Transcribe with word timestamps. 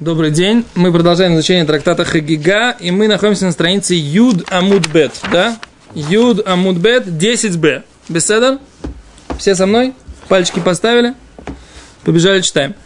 Добрый 0.00 0.30
день. 0.30 0.64
Мы 0.76 0.92
продолжаем 0.92 1.34
изучение 1.34 1.64
трактата 1.64 2.04
Хагига, 2.04 2.70
и 2.78 2.92
мы 2.92 3.08
находимся 3.08 3.46
на 3.46 3.50
странице 3.50 3.94
Юд 3.94 4.46
Амудбет, 4.48 5.10
да? 5.32 5.58
Юд 5.92 6.46
Амудбет 6.46 7.08
10б. 7.08 7.82
Беседа? 8.08 8.60
Все 9.40 9.56
со 9.56 9.66
мной? 9.66 9.94
Пальчики 10.28 10.60
поставили? 10.60 11.14
Побежали, 12.04 12.42
читаем. 12.42 12.76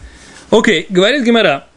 Окей, 0.49 0.87
говорит 0.89 1.23
Гимара. 1.23 1.67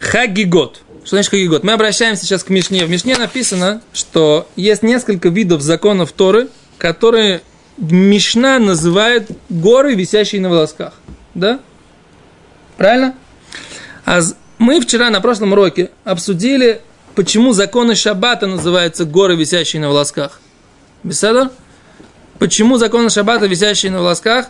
Хагигот. 0.00 0.80
Что 1.04 1.16
значит 1.16 1.32
хагигот? 1.32 1.64
Мы 1.64 1.72
обращаемся 1.72 2.24
сейчас 2.24 2.42
к 2.42 2.48
Мишне. 2.48 2.86
В 2.86 2.90
Мишне 2.90 3.18
написано, 3.18 3.82
что 3.92 4.48
есть 4.56 4.82
несколько 4.82 5.28
видов 5.28 5.60
законов 5.60 6.12
Торы, 6.12 6.48
которые 6.78 7.42
Мишна 7.76 8.58
называет 8.58 9.28
горы, 9.50 9.94
висящие 9.94 10.40
на 10.40 10.48
волосках. 10.48 10.94
Да? 11.34 11.60
Правильно? 12.78 13.14
А 14.06 14.22
мы 14.62 14.80
вчера 14.80 15.10
на 15.10 15.20
прошлом 15.20 15.52
уроке 15.52 15.90
обсудили, 16.04 16.80
почему 17.16 17.52
законы 17.52 17.96
Шаббата 17.96 18.46
называются 18.46 19.04
горы, 19.04 19.34
висящие 19.34 19.82
на 19.82 19.88
волосках. 19.88 20.40
Беседа? 21.02 21.50
Почему 22.38 22.76
законы 22.78 23.10
Шаббата, 23.10 23.46
висящие 23.46 23.90
на 23.90 23.98
волосках, 23.98 24.46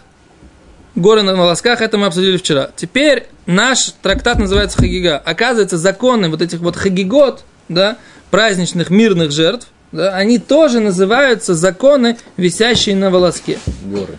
горы 0.95 1.23
на 1.23 1.35
волосках, 1.35 1.81
это 1.81 1.97
мы 1.97 2.07
обсудили 2.07 2.37
вчера. 2.37 2.71
Теперь 2.77 3.29
наш 3.47 3.95
трактат 4.03 4.39
называется 4.39 4.77
Хагига. 4.77 5.17
Оказывается, 5.17 5.79
законы 5.79 6.29
вот 6.29 6.43
этих 6.43 6.61
вот 6.61 6.77
хагигот, 6.77 7.43
да, 7.71 7.97
праздничных 8.31 8.91
мирных 8.91 9.31
жертв, 9.31 9.69
да, 9.93 10.15
они 10.15 10.39
тоже 10.39 10.81
называются 10.81 11.55
законы, 11.55 12.19
висящие 12.37 12.97
на 12.97 13.11
волоске. 13.11 13.59
Горы. 13.83 14.19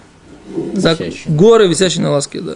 За... 0.74 0.98
Горы, 1.28 1.68
висящие 1.68 2.02
на 2.02 2.10
волоске, 2.10 2.42
да. 2.42 2.56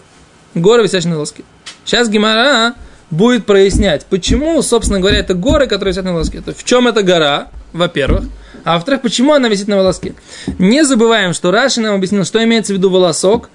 Горы, 0.56 0.82
висящие 0.82 1.12
на 1.12 1.18
волоске. 1.18 1.44
Сейчас 1.86 2.10
Гимара 2.10 2.74
будет 3.10 3.46
прояснять, 3.46 4.06
почему, 4.06 4.62
собственно 4.62 5.00
говоря, 5.00 5.18
это 5.20 5.34
горы, 5.34 5.68
которые 5.68 5.94
висят 5.94 6.06
на 6.06 6.14
волоске. 6.14 6.42
То 6.42 6.50
есть, 6.50 6.62
в 6.62 6.66
чем 6.66 6.88
эта 6.88 7.04
гора, 7.04 7.50
во-первых. 7.74 8.26
А 8.64 8.76
во-вторых, 8.76 9.02
почему 9.02 9.34
она 9.34 9.48
висит 9.48 9.68
на 9.68 9.78
волоске? 9.78 10.14
Не 10.58 10.84
забываем, 10.84 11.34
что 11.34 11.52
Раши 11.52 11.80
нам 11.80 11.96
объяснил, 11.96 12.26
что 12.26 12.44
имеется 12.44 12.74
в 12.74 12.78
виду 12.78 12.90
волосок. 12.90 13.50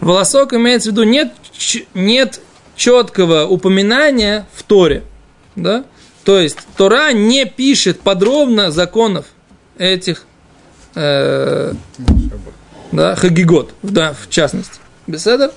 Волосок 0.00 0.54
имеется 0.54 0.88
в 0.88 0.92
виду 0.92 1.02
нет, 1.02 1.32
нет 1.92 2.40
четкого 2.76 3.46
упоминания 3.46 4.46
в 4.54 4.62
Торе. 4.62 5.02
Да? 5.54 5.84
То 6.24 6.38
есть 6.38 6.56
Тора 6.76 7.12
не 7.12 7.44
пишет 7.44 8.00
подробно 8.00 8.70
законов 8.70 9.26
этих 9.76 10.24
э, 10.94 11.74
да, 12.92 13.14
хагигот, 13.16 13.74
да, 13.82 14.14
в 14.14 14.30
частности. 14.30 14.78
Беседа? 15.06 15.52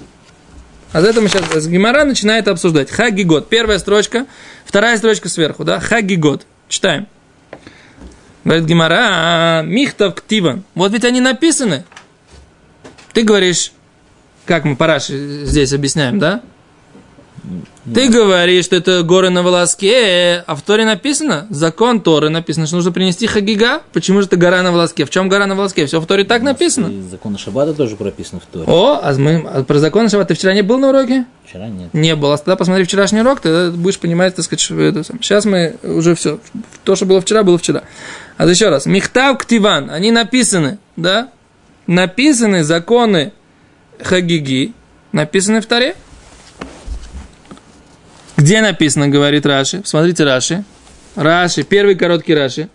А 0.97 1.01
за 1.01 1.09
это 1.09 1.21
мы 1.21 1.29
сейчас, 1.29 1.67
Гимара 1.67 2.05
начинает 2.05 2.47
обсуждать. 2.47 2.89
Хагигот. 2.89 3.49
Первая 3.49 3.77
строчка, 3.77 4.25
вторая 4.65 4.97
строчка 4.97 5.29
сверху, 5.29 5.63
да, 5.63 5.79
Хагигот. 5.79 6.47
Читаем. 6.69 7.05
Говорит 8.43 8.65
Гимара, 8.65 8.97
«А, 9.01 9.61
Михтав 9.61 10.15
Ктиван. 10.15 10.63
Вот 10.73 10.93
ведь 10.93 11.05
они 11.05 11.21
написаны. 11.21 11.85
Ты 13.13 13.21
говоришь, 13.21 13.73
как 14.45 14.65
мы 14.65 14.75
параши 14.75 15.45
здесь 15.45 15.71
объясняем, 15.71 16.17
да? 16.17 16.41
Ты 17.93 18.09
говоришь, 18.09 18.65
что 18.65 18.75
это 18.75 19.03
горы 19.03 19.29
на 19.29 19.43
волоске, 19.43 20.43
а 20.45 20.55
в 20.55 20.61
Торе 20.61 20.85
написано, 20.85 21.47
закон 21.49 22.01
Торы 22.01 22.29
написано, 22.29 22.67
что 22.67 22.75
нужно 22.75 22.91
принести 22.91 23.27
хагига. 23.27 23.81
Почему 23.93 24.21
же 24.21 24.27
это 24.27 24.35
гора 24.35 24.61
на 24.61 24.71
волоске? 24.71 25.05
В 25.05 25.09
чем 25.09 25.29
гора 25.29 25.47
на 25.47 25.55
волоске? 25.55 25.85
Все 25.85 25.99
в 25.99 26.05
Торе 26.05 26.25
так 26.25 26.41
написано. 26.41 26.87
И 26.87 27.01
закон 27.01 27.37
Шаббата 27.37 27.73
тоже 27.73 27.95
прописан 27.95 28.39
в 28.41 28.45
Торе. 28.45 28.65
О, 28.67 28.99
а 29.01 29.13
мы 29.17 29.47
а 29.47 29.63
про 29.63 29.79
закон 29.79 30.09
Шаббата 30.09 30.29
ты 30.29 30.33
вчера 30.33 30.53
не 30.53 30.63
был 30.63 30.79
на 30.79 30.89
уроке? 30.89 31.25
Вчера 31.45 31.67
нет. 31.67 31.93
Не 31.93 32.15
был. 32.15 32.31
А 32.33 32.37
тогда 32.37 32.57
посмотри 32.57 32.83
вчерашний 32.83 33.21
урок, 33.21 33.39
ты 33.39 33.71
будешь 33.71 33.99
понимать, 33.99 34.35
так 34.35 34.43
сказать, 34.43 34.59
что 34.59 34.79
это 34.81 35.03
сам. 35.03 35.21
Сейчас 35.21 35.45
мы 35.45 35.77
уже 35.83 36.13
все. 36.15 36.39
То, 36.83 36.95
что 36.95 37.05
было 37.05 37.21
вчера, 37.21 37.43
было 37.43 37.57
вчера. 37.57 37.83
А 38.35 38.45
еще 38.45 38.69
раз. 38.69 38.85
Михтав 38.85 39.37
Ктиван, 39.37 39.89
они 39.89 40.11
написаны, 40.11 40.79
да? 40.97 41.29
Написаны 41.87 42.65
законы 42.65 43.31
хагиги, 44.01 44.73
написаны 45.13 45.61
в 45.61 45.65
Торе. 45.65 45.95
Где 48.37 48.61
написано, 48.61 49.07
говорит 49.07 49.45
Раши? 49.47 49.81
Смотрите 49.83 50.23
Раши. 50.23 50.63
Раши, 51.15 51.63
первый 51.63 51.95
короткий 51.95 52.35
Раши. 52.35 52.69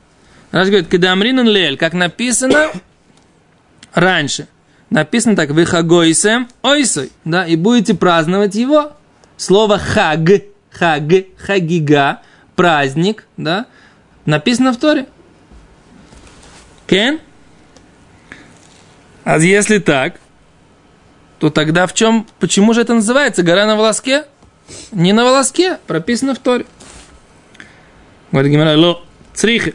Раши 0.51 0.71
говорит, 0.71 0.89
когда 0.89 1.13
Амринан 1.13 1.47
Лель, 1.47 1.77
как 1.77 1.95
написано 1.95 2.71
раньше. 3.95 4.49
Написано 4.91 5.37
так, 5.37 5.51
вы 5.51 5.65
хагойсем 5.65 6.49
ойсой, 6.63 7.13
да, 7.25 7.47
и 7.47 7.57
будете 7.57 7.95
праздновать 7.95 8.57
его. 8.57 8.93
Слово 9.37 9.79
хаг, 9.79 10.21
хаг, 10.71 11.05
хагига, 11.39 12.21
праздник, 12.57 13.25
да, 13.37 13.67
написано 14.27 14.73
в 14.73 14.77
Торе. 14.77 15.07
Кен? 16.87 17.21
А 19.25 19.39
если 19.39 19.79
так, 19.79 20.21
то 21.39 21.49
тогда 21.49 21.87
в 21.87 21.95
чем, 21.95 22.27
почему 22.39 22.75
же 22.75 22.83
это 22.83 22.93
называется 22.95 23.43
гора 23.43 23.65
на 23.67 23.77
волоске? 23.77 24.25
Не 24.93 25.13
на 25.13 25.25
волоске, 25.25 25.79
прописано 25.87 26.35
в 26.35 26.39
Торе. 26.39 26.67
Говорит 28.31 28.53
Гимара, 28.53 28.77
ло, 28.77 29.03
црихи. 29.35 29.75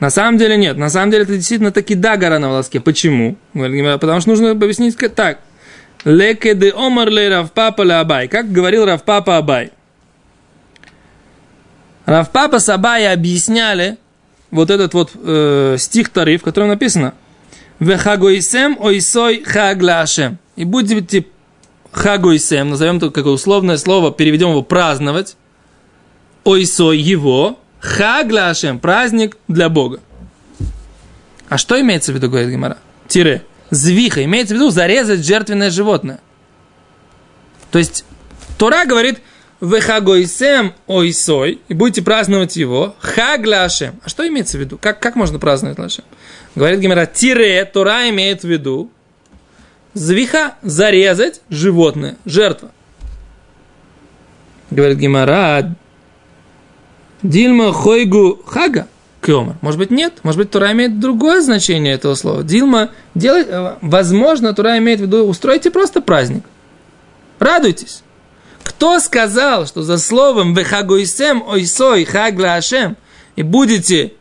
На 0.00 0.10
самом 0.10 0.38
деле 0.38 0.56
нет. 0.56 0.76
На 0.76 0.90
самом 0.90 1.10
деле 1.10 1.24
это 1.24 1.36
действительно 1.36 1.70
таки 1.70 1.94
да 1.94 2.16
гора 2.16 2.38
на 2.38 2.48
волоске. 2.48 2.80
Почему? 2.80 3.36
Говорит 3.54 3.76
Гимара, 3.76 3.98
потому 3.98 4.20
что 4.20 4.30
нужно 4.30 4.50
объяснить 4.50 4.96
так. 5.14 5.38
Леке 6.04 6.54
де 6.54 6.70
омар 6.70 7.08
ле 7.08 7.28
Равпапа 7.28 7.82
ле 7.82 7.94
Абай. 7.94 8.28
Как 8.28 8.52
говорил 8.52 8.84
Равпапа 8.84 9.38
Абай. 9.38 9.70
Равпапа 12.04 12.58
с 12.58 12.68
Абая 12.68 13.12
объясняли 13.12 13.96
вот 14.50 14.70
этот 14.70 14.94
вот 14.94 15.12
э, 15.14 15.76
стих 15.78 16.10
Тары, 16.10 16.36
в 16.36 16.42
котором 16.42 16.68
написано 16.68 17.14
«Вехагоисем 17.80 18.76
ойсой 18.78 19.42
хаг 19.42 19.78
И 20.56 20.64
будете 20.64 21.24
хагуисем, 21.94 22.70
назовем 22.70 22.96
это 22.96 23.10
как 23.10 23.26
условное 23.26 23.76
слово, 23.76 24.12
переведем 24.12 24.50
его 24.50 24.62
праздновать, 24.62 25.36
ойсой 26.44 26.98
его, 26.98 27.58
хаглашем, 27.80 28.78
праздник 28.78 29.36
для 29.48 29.68
Бога. 29.68 30.00
А 31.48 31.56
что 31.56 31.80
имеется 31.80 32.12
в 32.12 32.16
виду, 32.16 32.28
говорит 32.28 32.50
Гимара? 32.50 32.78
Тире. 33.06 33.44
Звиха. 33.70 34.24
Имеется 34.24 34.54
в 34.54 34.56
виду 34.56 34.70
зарезать 34.70 35.24
жертвенное 35.24 35.70
животное. 35.70 36.20
То 37.70 37.78
есть, 37.78 38.04
Тора 38.58 38.84
говорит, 38.86 39.20
Вехагойсем 39.60 40.74
ойсой, 40.86 41.60
и 41.68 41.74
будете 41.74 42.02
праздновать 42.02 42.56
его, 42.56 42.94
хаглашем. 42.98 44.00
А 44.04 44.08
что 44.08 44.26
имеется 44.28 44.58
в 44.58 44.60
виду? 44.60 44.78
Как, 44.78 45.00
как 45.00 45.16
можно 45.16 45.38
праздновать 45.38 45.78
Лашем? 45.78 46.04
Говорит 46.54 46.80
Гимара, 46.80 47.06
тире, 47.06 47.64
Тора 47.64 48.08
имеет 48.10 48.42
в 48.42 48.48
виду, 48.48 48.90
Звиха– 49.94 50.56
зарезать 50.62 51.40
животное, 51.48 52.16
жертва. 52.24 52.70
Говорит 54.70 54.98
Гимара, 54.98 55.74
Дильма 57.22 57.72
хойгу 57.72 58.42
хага 58.44 58.88
кемер. 59.24 59.54
Может 59.62 59.78
быть, 59.78 59.90
нет. 59.90 60.14
Может 60.22 60.38
быть, 60.38 60.50
Тура 60.50 60.72
имеет 60.72 61.00
другое 61.00 61.40
значение 61.40 61.94
этого 61.94 62.14
слова. 62.14 62.42
Дилма 62.42 62.90
делает, 63.14 63.48
э, 63.48 63.76
возможно, 63.80 64.52
Тура 64.52 64.78
имеет 64.78 65.00
в 65.00 65.04
виду, 65.04 65.24
устройте 65.24 65.70
просто 65.70 66.00
праздник. 66.00 66.44
Радуйтесь. 67.38 68.02
Кто 68.62 68.98
сказал, 69.00 69.66
что 69.66 69.82
за 69.82 69.98
словом 69.98 70.54
вехагуисем 70.54 71.42
ойсой 71.46 72.04
хаг 72.04 72.38
ла 72.38 72.56
ашем 72.56 72.96
и 73.36 73.42
будете 73.42 74.14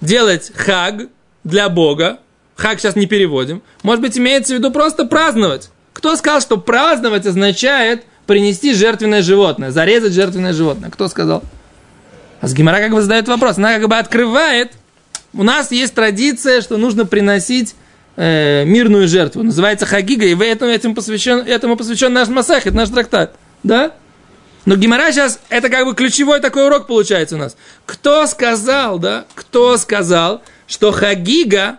делать 0.00 0.52
хаг 0.54 1.08
для 1.44 1.68
Бога, 1.68 2.18
хак 2.60 2.78
сейчас 2.78 2.94
не 2.94 3.06
переводим. 3.06 3.62
Может 3.82 4.02
быть, 4.02 4.18
имеется 4.18 4.54
в 4.54 4.58
виду 4.58 4.70
просто 4.70 5.04
праздновать. 5.04 5.70
Кто 5.92 6.14
сказал, 6.16 6.40
что 6.40 6.56
праздновать 6.58 7.26
означает 7.26 8.04
принести 8.26 8.74
жертвенное 8.74 9.22
животное, 9.22 9.70
зарезать 9.70 10.12
жертвенное 10.12 10.52
животное? 10.52 10.90
Кто 10.90 11.08
сказал? 11.08 11.42
А 12.40 12.48
с 12.48 12.54
Гимара 12.54 12.78
как 12.78 12.92
бы 12.92 13.02
задает 13.02 13.28
вопрос. 13.28 13.58
Она 13.58 13.78
как 13.78 13.88
бы 13.88 13.96
открывает. 13.96 14.72
У 15.32 15.42
нас 15.42 15.72
есть 15.72 15.94
традиция, 15.94 16.60
что 16.60 16.76
нужно 16.76 17.06
приносить 17.06 17.74
э, 18.16 18.64
мирную 18.64 19.08
жертву. 19.08 19.42
Называется 19.42 19.86
хагига, 19.86 20.26
и 20.26 20.36
этому, 20.36 20.70
этим 20.70 20.94
посвящен, 20.94 21.38
этому 21.38 21.76
посвящен 21.76 22.12
наш 22.12 22.28
масах, 22.28 22.66
это 22.66 22.76
наш 22.76 22.90
трактат. 22.90 23.36
Да? 23.62 23.92
Но 24.64 24.76
Гимара 24.76 25.10
сейчас, 25.12 25.40
это 25.48 25.68
как 25.68 25.86
бы 25.86 25.94
ключевой 25.94 26.40
такой 26.40 26.66
урок 26.66 26.86
получается 26.86 27.36
у 27.36 27.38
нас. 27.38 27.56
Кто 27.86 28.26
сказал, 28.26 28.98
да, 28.98 29.24
кто 29.34 29.76
сказал, 29.76 30.42
что 30.66 30.92
хагига 30.92 31.78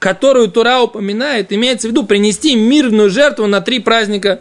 которую 0.00 0.50
Тура 0.50 0.80
упоминает, 0.80 1.52
имеется 1.52 1.86
в 1.86 1.90
виду 1.92 2.04
принести 2.04 2.56
мирную 2.56 3.10
жертву 3.10 3.46
на 3.46 3.60
три 3.60 3.78
праздника, 3.78 4.40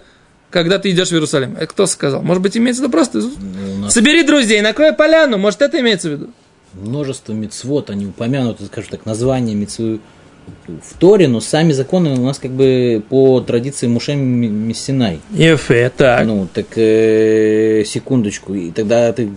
когда 0.49 0.79
ты 0.79 0.89
идешь 0.89 1.09
в 1.09 1.13
Иерусалим. 1.13 1.55
Это 1.57 1.67
кто 1.67 1.85
сказал? 1.85 2.23
Может 2.23 2.41
быть, 2.41 2.57
имеется 2.57 2.81
в 2.81 2.85
виду 2.85 2.91
просто 2.91 3.19
ну, 3.19 3.89
собери 3.89 4.23
друзей, 4.23 4.61
накрой 4.61 4.93
поляну. 4.93 5.37
Может, 5.37 5.61
это 5.61 5.79
имеется 5.81 6.09
в 6.09 6.11
виду? 6.13 6.29
Множество 6.73 7.33
мецвод, 7.33 7.89
они 7.89 8.07
упомянуты, 8.07 8.65
скажем 8.65 8.89
так, 8.91 9.05
название 9.05 9.53
мецвы 9.55 9.99
в 10.67 10.97
Торе, 10.97 11.27
но 11.27 11.41
сами 11.41 11.73
законы 11.73 12.11
у 12.11 12.23
нас 12.23 12.39
как 12.39 12.51
бы 12.51 13.03
по 13.09 13.41
традиции 13.41 13.87
Муше 13.87 14.15
Мессинай. 14.15 15.19
Ефе, 15.31 15.91
так. 15.95 16.25
Ну, 16.25 16.47
так 16.51 16.67
э, 16.77 17.83
секундочку, 17.85 18.53
и 18.53 18.71
тогда 18.71 19.11
ты... 19.11 19.29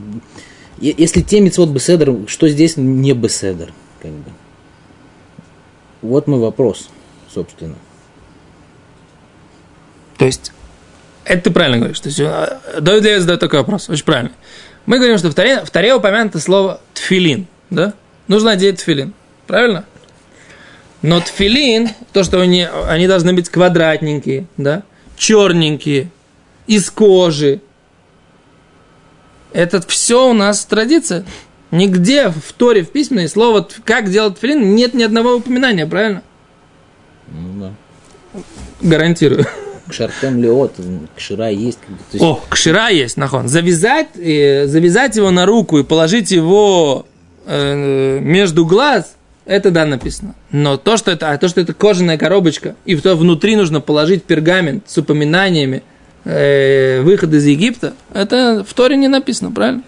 Если 0.80 1.20
те 1.20 1.40
митцвот 1.40 1.69
беседер, 1.70 2.14
что 2.26 2.48
здесь 2.48 2.76
не 2.76 3.12
беседер? 3.12 3.72
Как 4.00 4.10
бы? 4.10 4.30
Вот 6.02 6.26
мой 6.26 6.40
вопрос, 6.40 6.90
собственно. 7.32 7.76
То 10.19 10.26
есть, 10.26 10.52
это 11.25 11.44
ты 11.44 11.50
правильно 11.50 11.78
говоришь. 11.78 12.00
То 12.00 12.08
есть, 12.08 12.20
э, 12.20 12.81
Давид 12.81 13.04
Левин 13.04 13.20
задает 13.20 13.40
такой 13.40 13.60
вопрос, 13.60 13.88
очень 13.88 14.04
правильно. 14.04 14.32
Мы 14.87 14.99
говорим, 14.99 15.16
что 15.16 15.31
в 15.31 15.34
Таре, 15.34 15.64
в 15.64 15.70
Таре 15.70 15.94
упомянуто 15.94 16.40
слово 16.40 16.81
тфилин, 16.94 17.46
да? 17.70 17.94
Нужно 18.26 18.50
одеть 18.50 18.78
тфилин, 18.78 19.14
правильно? 19.46 19.84
Но 21.02 21.20
тфилин, 21.20 21.90
то, 22.12 22.25
что 22.25 22.40
они, 22.40 22.66
они 22.87 23.06
должны 23.06 23.32
быть 23.32 23.48
квадратненькие, 23.48 24.46
да? 24.56 24.82
Черненькие, 25.16 26.10
из 26.66 26.90
кожи. 26.90 27.60
Это 29.52 29.81
все 29.87 30.31
у 30.31 30.32
нас 30.32 30.64
традиция. 30.64 31.25
Нигде 31.72 32.28
в 32.28 32.52
Торе, 32.52 32.82
в 32.84 32.90
письменной, 32.90 33.28
слово 33.28 33.62
«т- 33.62 33.76
«как 33.82 34.10
делать 34.10 34.36
тфилин» 34.36 34.74
нет 34.74 34.92
ни 34.92 35.02
одного 35.02 35.36
упоминания, 35.36 35.86
правильно? 35.86 36.22
Ну 37.28 37.60
да. 38.34 38.40
Гарантирую. 38.82 39.46
Кшартем 39.88 40.42
леот, 40.42 40.74
кшира 41.16 41.48
есть. 41.48 41.78
Есть, 42.12 42.22
О, 42.22 42.38
кшира 42.50 42.88
есть, 42.88 43.16
нахон. 43.16 43.48
Завязать, 43.48 44.08
э, 44.16 44.66
завязать 44.66 45.16
его 45.16 45.30
на 45.30 45.46
руку 45.46 45.78
и 45.78 45.82
положить 45.82 46.30
его 46.30 47.06
э, 47.46 48.19
между 48.20 48.66
глаз, 48.66 49.16
это 49.46 49.70
да, 49.70 49.86
написано. 49.86 50.34
Но 50.50 50.76
то, 50.76 50.98
что 50.98 51.10
это, 51.10 51.30
а 51.30 51.38
то, 51.38 51.48
что 51.48 51.62
это 51.62 51.72
кожаная 51.72 52.19
коробочка, 52.19 52.76
и 52.84 52.94
то 52.96 53.16
внутри 53.16 53.56
нужно 53.56 53.80
положить 53.80 54.24
пергамент 54.24 54.84
с 54.90 54.98
упоминаниями 54.98 55.82
э, 56.24 57.00
выхода 57.00 57.38
из 57.38 57.46
Египта, 57.46 57.94
это 58.12 58.62
в 58.69 58.72
Торе 58.74 58.96
не 58.96 59.08
написано, 59.08 59.50
правильно? 59.52 59.82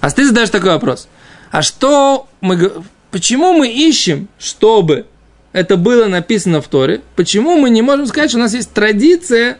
А 0.00 0.10
ты 0.10 0.26
задаешь 0.26 0.50
такой 0.50 0.70
вопрос. 0.70 1.08
А 1.50 1.62
что 1.62 2.28
мы, 2.40 2.72
почему 3.10 3.52
мы 3.52 3.70
ищем, 3.70 4.28
чтобы 4.38 5.06
это 5.52 5.76
было 5.76 6.06
написано 6.06 6.62
в 6.62 6.68
Торе? 6.68 7.02
Почему 7.16 7.56
мы 7.56 7.70
не 7.70 7.82
можем 7.82 8.06
сказать, 8.06 8.30
что 8.30 8.38
у 8.38 8.42
нас 8.42 8.54
есть 8.54 8.72
традиция, 8.72 9.58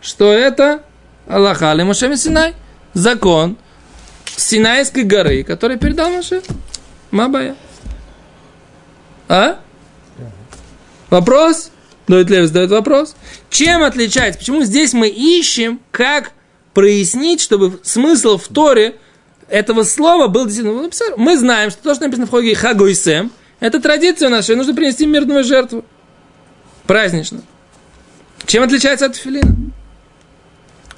что 0.00 0.32
это 0.32 0.82
Аллаха 1.26 1.72
или 1.72 1.82
Моше 1.82 2.14
Синай? 2.16 2.54
Закон 2.94 3.56
Синайской 4.36 5.04
горы, 5.04 5.42
который 5.42 5.78
передал 5.78 6.10
Моше. 6.10 6.42
Мабая. 7.10 7.56
А? 9.28 9.58
Вопрос? 11.10 11.70
Давид 12.08 12.30
Лев 12.30 12.46
задает 12.46 12.70
вопрос. 12.70 13.14
Чем 13.48 13.82
отличается? 13.82 14.38
Почему 14.38 14.62
здесь 14.62 14.92
мы 14.92 15.08
ищем, 15.08 15.80
как 15.90 16.32
прояснить, 16.74 17.40
чтобы 17.40 17.80
смысл 17.82 18.38
в 18.38 18.48
Торе 18.48 18.96
этого 19.52 19.82
слова 19.82 20.28
был 20.28 20.46
действительно... 20.46 20.82
ну. 20.82 20.90
Мы 21.18 21.36
знаем, 21.36 21.70
что 21.70 21.82
то, 21.82 21.94
что 21.94 22.04
написано 22.04 22.26
в 22.26 22.30
Хоге 22.30 22.54
Хагойсем, 22.54 23.30
это 23.60 23.80
традиция 23.80 24.30
наша, 24.30 24.54
и 24.54 24.56
нужно 24.56 24.74
принести 24.74 25.04
мирную 25.04 25.44
жертву. 25.44 25.84
Празднично. 26.86 27.42
Чем 28.46 28.62
отличается 28.62 29.06
от 29.06 29.16
филина? 29.16 29.54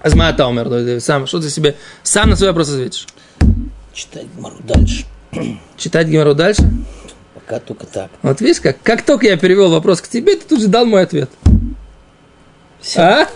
Азма 0.01 0.31
Лев, 0.31 1.03
сам, 1.03 1.27
что 1.27 1.41
ты 1.41 1.51
себе 1.51 1.75
сам 2.05 2.31
на 2.31 2.37
свой 2.37 2.51
вопрос 2.51 2.71
ответишь? 2.71 3.09
читай 3.93 4.29
Гмару 4.37 4.57
дальше. 4.63 5.05
Читать 5.77 6.07
Гимару 6.07 6.35
дальше? 6.35 6.63
Пока 7.35 7.59
только 7.59 7.87
так. 7.87 8.11
Вот 8.23 8.41
видишь, 8.41 8.61
как, 8.61 8.81
как 8.83 9.03
только 9.03 9.27
я 9.27 9.37
перевел 9.37 9.71
вопрос 9.71 10.01
к 10.01 10.07
тебе, 10.07 10.37
ты 10.37 10.47
тут 10.49 10.61
же 10.61 10.69
дал 10.69 10.87
мой 10.87 11.03
ответ. 11.03 11.29
Всё. 12.81 13.01
А? 13.01 13.29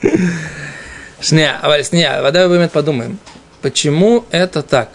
Шня, 1.20 1.58
а 1.60 1.82
сня, 1.82 2.30
давай 2.30 2.58
мы 2.60 2.68
подумаем. 2.68 3.18
Почему 3.68 4.24
это 4.30 4.62
так? 4.62 4.88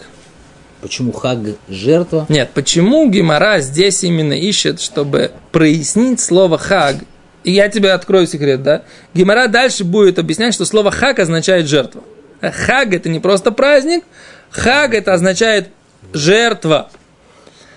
Почему 0.80 1.12
хаг 1.12 1.38
жертва? 1.68 2.26
Нет, 2.28 2.50
почему 2.54 3.08
Гимара 3.08 3.60
здесь 3.60 4.02
именно 4.02 4.32
ищет, 4.32 4.80
чтобы 4.80 5.30
прояснить 5.52 6.18
слово 6.18 6.58
хаг? 6.58 6.96
И 7.44 7.52
я 7.52 7.68
тебе 7.68 7.92
открою 7.92 8.26
секрет, 8.26 8.64
да? 8.64 8.82
Гимара 9.14 9.46
дальше 9.46 9.84
будет 9.84 10.18
объяснять, 10.18 10.54
что 10.54 10.64
слово 10.64 10.90
хаг 10.90 11.20
означает 11.20 11.68
жертва. 11.68 12.02
А 12.40 12.50
Хаг 12.50 12.92
это 12.92 13.08
не 13.08 13.20
просто 13.20 13.52
праздник, 13.52 14.02
хаг 14.50 14.92
это 14.92 15.12
означает 15.12 15.68
жертва. 16.12 16.90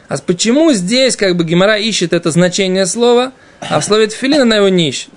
А 0.07 0.17
почему 0.17 0.73
здесь 0.73 1.15
как 1.15 1.37
бы 1.37 1.43
Гимара 1.43 1.77
ищет 1.77 2.11
это 2.11 2.31
значение 2.31 2.87
слова, 2.87 3.33
а 3.59 3.79
в 3.79 3.85
слове 3.85 4.07
тфилин 4.07 4.41
она 4.41 4.55
его 4.55 4.69
не 4.69 4.89
ищет? 4.89 5.11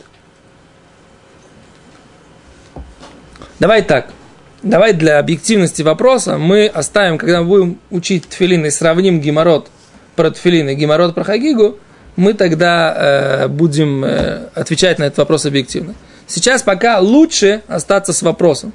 Давай 3.58 3.80
так. 3.80 4.12
Давай 4.62 4.92
для 4.92 5.18
объективности 5.18 5.82
вопроса 5.82 6.36
мы 6.36 6.66
оставим, 6.66 7.16
когда 7.16 7.40
мы 7.40 7.46
будем 7.46 7.78
учить 7.90 8.28
тфилин 8.28 8.66
и 8.66 8.70
сравним 8.70 9.20
геморрот 9.20 9.68
про 10.16 10.30
тфилин 10.30 10.68
и 10.68 10.74
геморрот 10.74 11.14
про 11.14 11.24
хагигу, 11.24 11.78
мы 12.16 12.34
тогда 12.34 12.94
э, 12.94 13.48
будем 13.48 14.04
э, 14.04 14.48
отвечать 14.54 14.98
на 14.98 15.04
этот 15.04 15.18
вопрос 15.18 15.46
объективно. 15.46 15.94
Сейчас 16.26 16.62
пока 16.62 17.00
лучше 17.00 17.62
остаться 17.68 18.12
с 18.12 18.20
вопросом. 18.20 18.74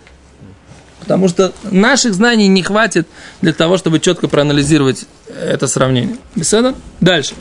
Потому 1.01 1.27
что 1.27 1.53
наших 1.69 2.15
знаний 2.15 2.47
не 2.47 2.63
хватит 2.63 3.07
для 3.41 3.53
того, 3.53 3.77
чтобы 3.77 3.99
четко 3.99 4.27
проанализировать 4.27 5.05
это 5.39 5.67
сравнение. 5.67 6.17
Беседа? 6.35 6.73
Дальше. 6.99 7.35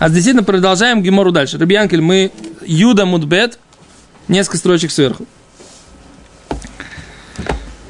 А 0.00 0.08
действительно 0.08 0.42
продолжаем 0.42 1.02
Гемору 1.02 1.30
дальше. 1.30 1.56
Рабианкель, 1.56 2.00
мы 2.00 2.32
Юда 2.66 3.06
Мудбет, 3.06 3.60
несколько 4.26 4.56
строчек 4.56 4.90
сверху. 4.90 5.24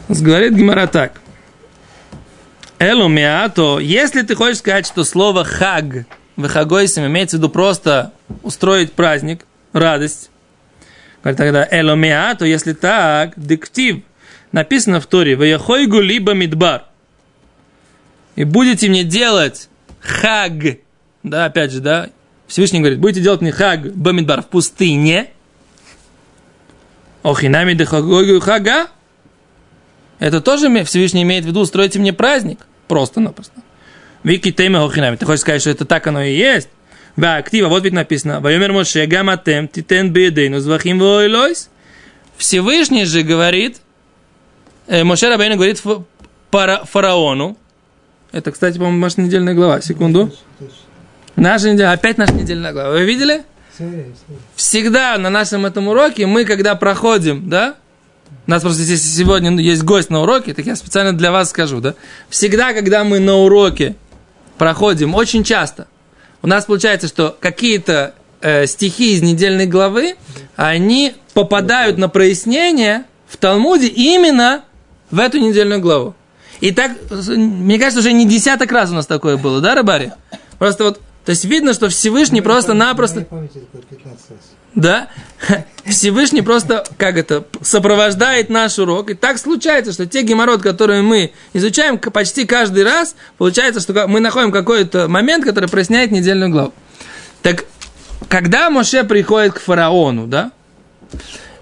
Говорит 0.09 0.55
Гемора 0.55 0.87
так. 0.87 1.21
Элу 2.79 3.09
миато, 3.09 3.79
если 3.79 4.23
ты 4.23 4.35
хочешь 4.35 4.59
сказать, 4.59 4.87
что 4.87 5.05
слово 5.05 5.45
хаг 5.45 6.07
в 6.37 6.47
хагойсим 6.49 7.07
имеется 7.07 7.37
в 7.37 7.39
виду 7.39 7.49
просто 7.49 8.13
устроить 8.43 8.93
праздник, 8.93 9.47
радость, 9.73 10.31
говорит 11.23 11.39
тогда 11.39 11.69
элу 11.71 11.95
миато, 11.97 12.45
если 12.45 12.75
так, 12.75 13.33
диктив, 13.37 14.03
написано 14.53 15.01
в 15.01 15.07
Торе, 15.07 15.37
«Ваяхойгу 15.37 16.01
либо 16.01 16.33
мидбар». 16.33 16.85
И 18.37 18.45
будете 18.45 18.89
мне 18.89 19.05
делать 19.05 19.69
хаг, 20.01 20.53
да, 21.23 21.47
опять 21.47 21.73
же, 21.73 21.81
да, 21.81 22.11
Всевышний 22.47 22.81
говорит, 22.81 22.99
будете 22.99 23.23
делать 23.23 23.41
мне 23.41 23.53
хаг 23.53 23.95
бамидбар 23.95 24.43
в 24.43 24.49
пустыне, 24.49 25.31
охинами 27.23 27.83
хага, 27.85 28.89
это 30.25 30.41
тоже 30.41 30.85
Всевышний 30.85 31.23
имеет 31.23 31.45
в 31.45 31.49
виду, 31.49 31.61
устроите 31.61 31.99
мне 31.99 32.15
праздник, 32.15 32.61
просто-напросто. 32.89 33.61
Вики 34.23 34.53
тема 34.53 34.83
охинами, 34.83 35.17
ты 35.17 35.27
хочешь 35.27 35.43
сказать, 35.43 35.61
что 35.61 35.69
это 35.69 35.85
так 35.85 36.07
оно 36.07 36.23
и 36.23 36.35
есть? 36.35 36.71
Ва 37.17 37.37
актива, 37.37 37.69
вот 37.69 37.85
ведь 37.85 37.93
написано, 37.93 38.41
«Вайомер 38.41 38.73
Моше 38.73 39.05
гаматем 39.05 39.69
титен 39.69 40.15
бедейну 40.15 40.61
звахим 40.61 40.99
войлойс». 40.99 41.69
Всевышний 42.39 43.05
же 43.05 43.21
говорит, 43.21 43.83
э, 44.87 45.05
Моше 45.05 45.29
Рабейну 45.29 45.57
говорит 45.57 45.79
ф- 45.85 46.05
пара- 46.51 46.87
фараону, 46.91 47.59
это, 48.33 48.51
кстати, 48.51 48.79
по-моему, 48.79 49.01
наша 49.01 49.21
недельная 49.21 49.53
глава, 49.53 49.83
секунду. 49.83 50.35
Наша 51.37 51.71
неделя, 51.71 51.93
опять 51.93 52.17
наша 52.17 52.33
недельная 52.33 52.73
глава. 52.73 52.93
Вы 52.93 53.05
видели? 53.05 53.43
Всегда 54.57 55.19
на 55.19 55.29
нашем 55.29 55.67
этом 55.67 55.89
уроке 55.89 56.25
мы, 56.25 56.47
когда 56.47 56.77
проходим, 56.77 57.51
да, 57.51 57.75
у 58.47 58.51
нас 58.51 58.63
просто 58.63 58.83
здесь 58.83 59.03
сегодня 59.03 59.51
есть 59.59 59.83
гость 59.83 60.11
на 60.11 60.21
уроке, 60.21 60.53
так 60.53 60.67
я 60.67 60.77
специально 60.77 61.13
для 61.13 61.33
вас 61.33 61.51
скажу, 61.51 61.81
да. 61.81 61.95
Всегда, 62.29 62.75
когда 62.75 63.03
мы 63.05 63.19
на 63.19 63.37
уроке 63.37 63.97
проходим, 64.59 65.15
очень 65.15 65.45
часто, 65.45 65.87
у 66.43 66.47
нас 66.47 66.67
получается, 66.67 67.09
что 67.09 67.37
какие-то 67.41 68.15
э, 68.43 68.67
стихи 68.67 69.15
из 69.15 69.23
недельной 69.23 69.67
главы, 69.67 70.17
они 70.57 71.15
попадают 71.33 71.97
на 71.97 72.09
прояснение 72.09 73.05
в 73.27 73.39
Талмуде 73.39 73.87
именно 73.87 74.65
в 75.11 75.19
эту 75.19 75.39
недельную 75.39 75.81
главу. 75.81 76.15
И 76.61 76.71
так, 76.71 76.93
мне 77.11 77.79
кажется, 77.79 78.01
уже 78.01 78.13
не 78.13 78.27
десяток 78.27 78.71
раз 78.73 78.91
у 78.91 78.95
нас 78.95 79.07
такое 79.07 79.37
было, 79.37 79.61
да, 79.61 79.75
Рыбари? 79.75 80.13
Просто 80.59 80.85
вот, 80.85 81.01
то 81.25 81.31
есть 81.31 81.45
видно, 81.45 81.73
что 81.73 81.89
Всевышний 81.89 82.43
просто-напросто... 82.43 83.23
памяти 83.23 83.61
такое 83.61 83.83
15 83.83 84.31
раз. 84.31 84.39
Да? 84.75 85.09
Всевышний 85.85 86.43
просто, 86.43 86.85
как 86.97 87.17
это, 87.17 87.45
сопровождает 87.61 88.49
наш 88.49 88.79
урок. 88.79 89.11
И 89.11 89.15
так 89.15 89.39
случается, 89.39 89.93
что 89.93 90.07
те 90.07 90.23
геморрот, 90.23 90.63
которые 90.63 91.03
мы 91.03 91.33
изучаем 91.53 91.99
почти 91.99 92.47
каждый 92.47 92.85
раз, 92.85 93.15
получается, 93.39 93.81
что 93.81 94.07
мы 94.09 94.21
находим 94.21 94.51
какой-то 94.51 95.09
момент, 95.09 95.45
который 95.45 95.69
проясняет 95.69 96.11
недельную 96.11 96.51
главу. 96.51 96.73
Так, 97.43 97.65
когда 98.29 98.71
Моше 98.71 99.05
приходит 99.05 99.55
к 99.55 99.61
фараону, 99.61 100.27
да, 100.27 100.53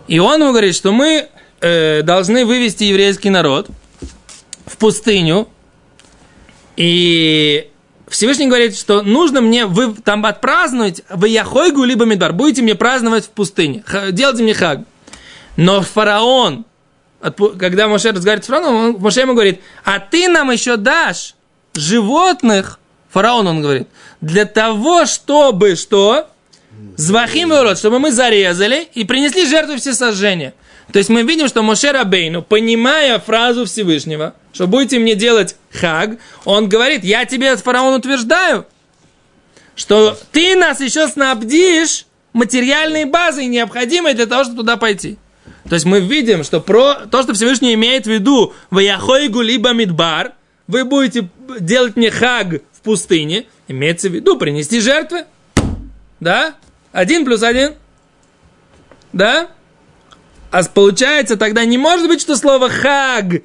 и 0.07 0.19
он 0.19 0.41
ему 0.41 0.51
говорит, 0.51 0.75
что 0.75 0.93
мы 0.93 1.29
э, 1.61 2.03
должны 2.03 2.45
вывести 2.45 2.85
еврейский 2.85 3.31
народ 3.31 3.69
в 4.67 4.77
пустыню, 4.77 5.49
и 6.77 7.69
Всевышний 8.13 8.47
говорит, 8.47 8.77
что 8.77 9.03
нужно 9.03 9.41
мне, 9.41 9.67
вы 9.67 9.95
там 9.95 10.25
отпраздновать, 10.27 11.03
вы 11.09 11.29
яхойгу, 11.29 11.83
либо 11.85 12.05
медбар, 12.05 12.33
будете 12.33 12.63
мне 12.63 12.75
праздновать 12.75 13.25
в 13.25 13.31
пустыне, 13.31 13.83
делайте 14.11 14.43
мне 14.43 14.55
хаг. 14.55 14.81
Но 15.57 15.81
фараон, 15.81 16.65
когда 17.59 17.89
Моше 17.89 18.11
разговаривает 18.11 18.45
с 18.45 18.49
фараоном, 18.49 19.01
Моше 19.01 19.21
ему 19.21 19.33
говорит, 19.33 19.61
а 19.85 19.99
ты 19.99 20.29
нам 20.29 20.51
еще 20.51 20.77
дашь 20.77 21.35
животных, 21.75 22.79
фараон 23.11 23.47
он 23.47 23.63
говорит, 23.63 23.89
для 24.21 24.45
того, 24.45 25.07
чтобы 25.07 25.77
что? 25.77 26.29
Звахим 26.97 27.51
урод, 27.53 27.79
чтобы 27.79 27.99
мы 27.99 28.13
зарезали 28.13 28.89
и 28.95 29.05
принесли 29.05 29.47
жертву 29.47 29.77
все 29.77 29.95
сожжения. 29.95 30.55
То 30.93 30.99
есть 30.99 31.11
мы 31.11 31.23
видим, 31.23 31.49
что 31.49 31.63
Моше 31.63 31.93
Рабейну, 31.93 32.43
понимая 32.43 33.19
фразу 33.19 33.65
Всевышнего, 33.65 34.35
что 34.53 34.67
будете 34.67 34.99
мне 34.99 35.15
делать 35.15 35.57
хаг, 35.73 36.19
он 36.45 36.69
говорит, 36.69 37.05
я 37.05 37.25
тебе, 37.25 37.57
фараон, 37.57 37.95
утверждаю, 37.95 38.67
что 39.75 40.19
ты 40.31 40.55
нас 40.57 40.81
еще 40.81 41.09
снабдишь 41.09 42.07
материальной 42.33 43.05
базой, 43.05 43.47
необходимой 43.47 44.15
для 44.15 44.27
того, 44.27 44.45
чтобы 44.45 44.59
туда 44.59 44.77
пойти. 44.77 45.19
То 45.69 45.75
есть 45.75 45.87
мы 45.87 46.01
видим, 46.01 46.45
что 46.45 46.61
про 46.61 47.07
то, 47.11 47.23
что 47.23 47.35
Всевышний 47.35 47.75
имеет 47.75 48.07
в 48.07 48.11
виду 48.11 48.53
в 48.71 48.79
Яхойгу 48.79 49.41
либо 49.41 49.73
Мидбар, 49.73 50.33
вы 50.67 50.85
будете 50.85 51.29
делать 51.59 51.97
мне 51.97 52.11
хаг 52.11 52.63
в 52.73 52.81
пустыне, 52.83 53.47
имеется 53.69 54.09
в 54.09 54.13
виду 54.13 54.39
принести 54.39 54.81
жертвы. 54.81 55.25
Да? 56.21 56.55
Один 56.93 57.25
плюс 57.25 57.43
один. 57.43 57.75
Да? 59.13 59.49
А 60.51 60.63
получается, 60.65 61.37
тогда 61.37 61.65
не 61.65 61.79
может 61.79 62.09
быть, 62.09 62.21
что 62.21 62.37
слово 62.37 62.69
хаг 62.69 63.43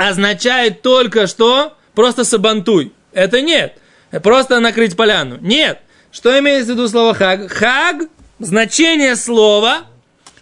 означает 0.00 0.80
только 0.80 1.26
что 1.26 1.76
просто 1.94 2.24
сабантуй. 2.24 2.94
Это 3.12 3.42
нет. 3.42 3.76
Просто 4.22 4.58
накрыть 4.58 4.96
поляну. 4.96 5.36
Нет. 5.42 5.80
Что 6.10 6.36
имеется 6.38 6.72
в 6.72 6.76
виду 6.76 6.88
слово 6.88 7.12
хаг? 7.12 7.50
Хаг, 7.52 8.08
значение 8.38 9.14
слова 9.14 9.82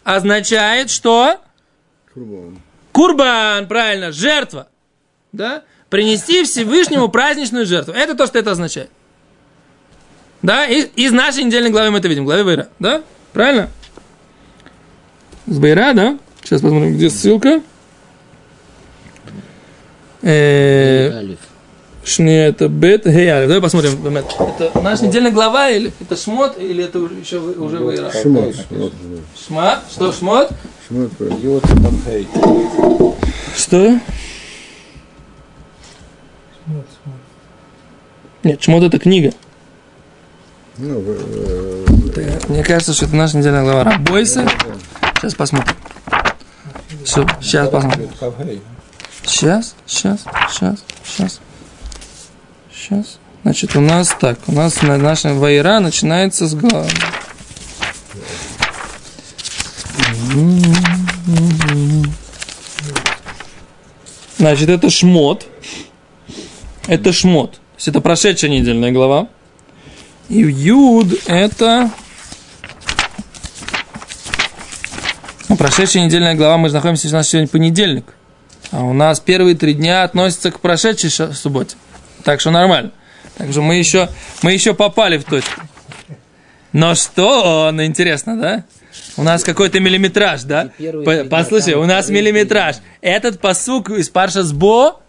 означает 0.04 0.90
что? 0.90 1.38
Курбан. 2.14 2.60
Курбан, 2.92 3.66
правильно, 3.66 4.12
жертва. 4.12 4.68
Да? 5.32 5.64
Принести 5.90 6.44
Всевышнему 6.44 7.08
праздничную 7.08 7.66
жертву. 7.66 7.92
Это 7.94 8.14
то, 8.14 8.26
что 8.26 8.38
это 8.38 8.52
означает. 8.52 8.90
Да, 10.40 10.66
из, 10.66 10.88
из 10.94 11.10
нашей 11.10 11.42
недельной 11.42 11.70
главы 11.70 11.90
мы 11.90 11.98
это 11.98 12.06
видим, 12.06 12.24
главе 12.24 12.44
Вайра. 12.44 12.68
Да? 12.78 13.02
Правильно? 13.32 13.70
С 15.46 15.58
Байра, 15.58 15.94
да? 15.94 16.18
Сейчас 16.44 16.60
посмотрим, 16.60 16.94
где 16.94 17.10
ссылка. 17.10 17.60
Э, 20.22 21.34
Шни 22.04 22.32
это 22.32 22.68
бет, 22.68 23.04
гей 23.04 23.28
алиф. 23.28 23.48
Давай 23.48 23.60
посмотрим. 23.60 24.16
Это 24.16 24.80
наша 24.80 25.04
недельная 25.04 25.30
глава 25.30 25.68
или 25.68 25.92
это 26.00 26.16
шмот, 26.16 26.56
или 26.58 26.84
это 26.84 26.98
еще 27.00 27.38
уже 27.38 27.78
Вайра? 27.78 28.10
Шмот. 28.10 28.54
Шмот? 29.46 29.78
Что 29.90 30.12
шмот? 30.12 30.50
Шмот, 30.88 31.10
йод 31.42 31.62
там 31.62 32.02
хей. 32.06 32.26
Что? 33.54 34.00
Нет, 38.42 38.62
шмот 38.62 38.84
это 38.84 38.98
книга. 38.98 39.32
Ну, 40.78 41.02
э, 41.06 41.84
Мне 42.48 42.64
кажется, 42.64 42.94
что 42.94 43.04
это 43.04 43.16
наша 43.16 43.37
недельная 43.37 43.64
глава. 43.64 43.84
Рабойся. 43.84 44.48
Сейчас 45.16 45.34
посмотрим. 45.34 45.75
Все, 47.04 47.26
сейчас 47.42 47.68
посмотрим. 47.68 48.08
Сейчас, 49.28 49.75
сейчас, 49.87 50.25
сейчас, 50.49 50.85
сейчас. 51.04 51.40
Сейчас. 52.73 53.18
Значит, 53.42 53.76
у 53.76 53.80
нас 53.80 54.16
так, 54.18 54.38
у 54.47 54.52
нас 54.52 54.80
на 54.80 54.97
наша 54.97 55.35
вайра 55.35 55.80
начинается 55.80 56.49
с 56.49 56.54
главы. 56.54 56.88
Значит, 64.38 64.70
это 64.70 64.88
шмот. 64.88 65.47
Это 66.87 67.12
шмот. 67.12 67.52
То 67.52 67.58
есть 67.76 67.88
это 67.88 68.00
прошедшая 68.00 68.50
недельная 68.50 68.92
глава. 68.92 69.28
И 70.30 70.40
Юд 70.40 71.12
это... 71.26 71.90
Ну, 75.50 75.56
прошедшая 75.56 76.06
недельная 76.06 76.35
глава, 76.35 76.56
мы 76.56 76.68
же 76.68 76.75
находимся, 76.75 77.08
у 77.08 77.12
нас 77.12 77.28
сегодня 77.28 77.49
понедельник. 77.49 78.06
А 78.70 78.82
у 78.82 78.92
нас 78.92 79.20
первые 79.20 79.54
три 79.56 79.75
дня 79.75 80.02
относятся 80.02 80.50
к 80.50 80.60
прошедшей 80.60 81.10
субботе. 81.10 81.76
Так 82.25 82.40
что 82.40 82.50
нормально. 82.50 82.92
Так 83.37 83.50
что 83.50 83.62
мы 83.62 83.76
еще, 83.76 84.08
мы 84.42 84.52
еще 84.52 84.75
попали 84.75 85.16
в 85.16 85.25
точку. 85.25 85.62
Но 86.72 86.94
что, 86.94 87.70
ну 87.72 87.84
интересно, 87.84 88.37
да? 88.38 88.64
У 89.16 89.22
нас 89.22 89.42
какой-то 89.42 89.80
миллиметраж, 89.80 90.42
да? 90.42 90.70
По- 91.04 91.25
Послушай, 91.25 91.75
у 91.75 91.87
нас 91.87 92.08
миллиметраж. 92.08 92.76
Этот 93.00 93.40
посук 93.40 93.90
из 93.90 94.08
Парша 94.10 94.42
Сбо, 94.42 95.00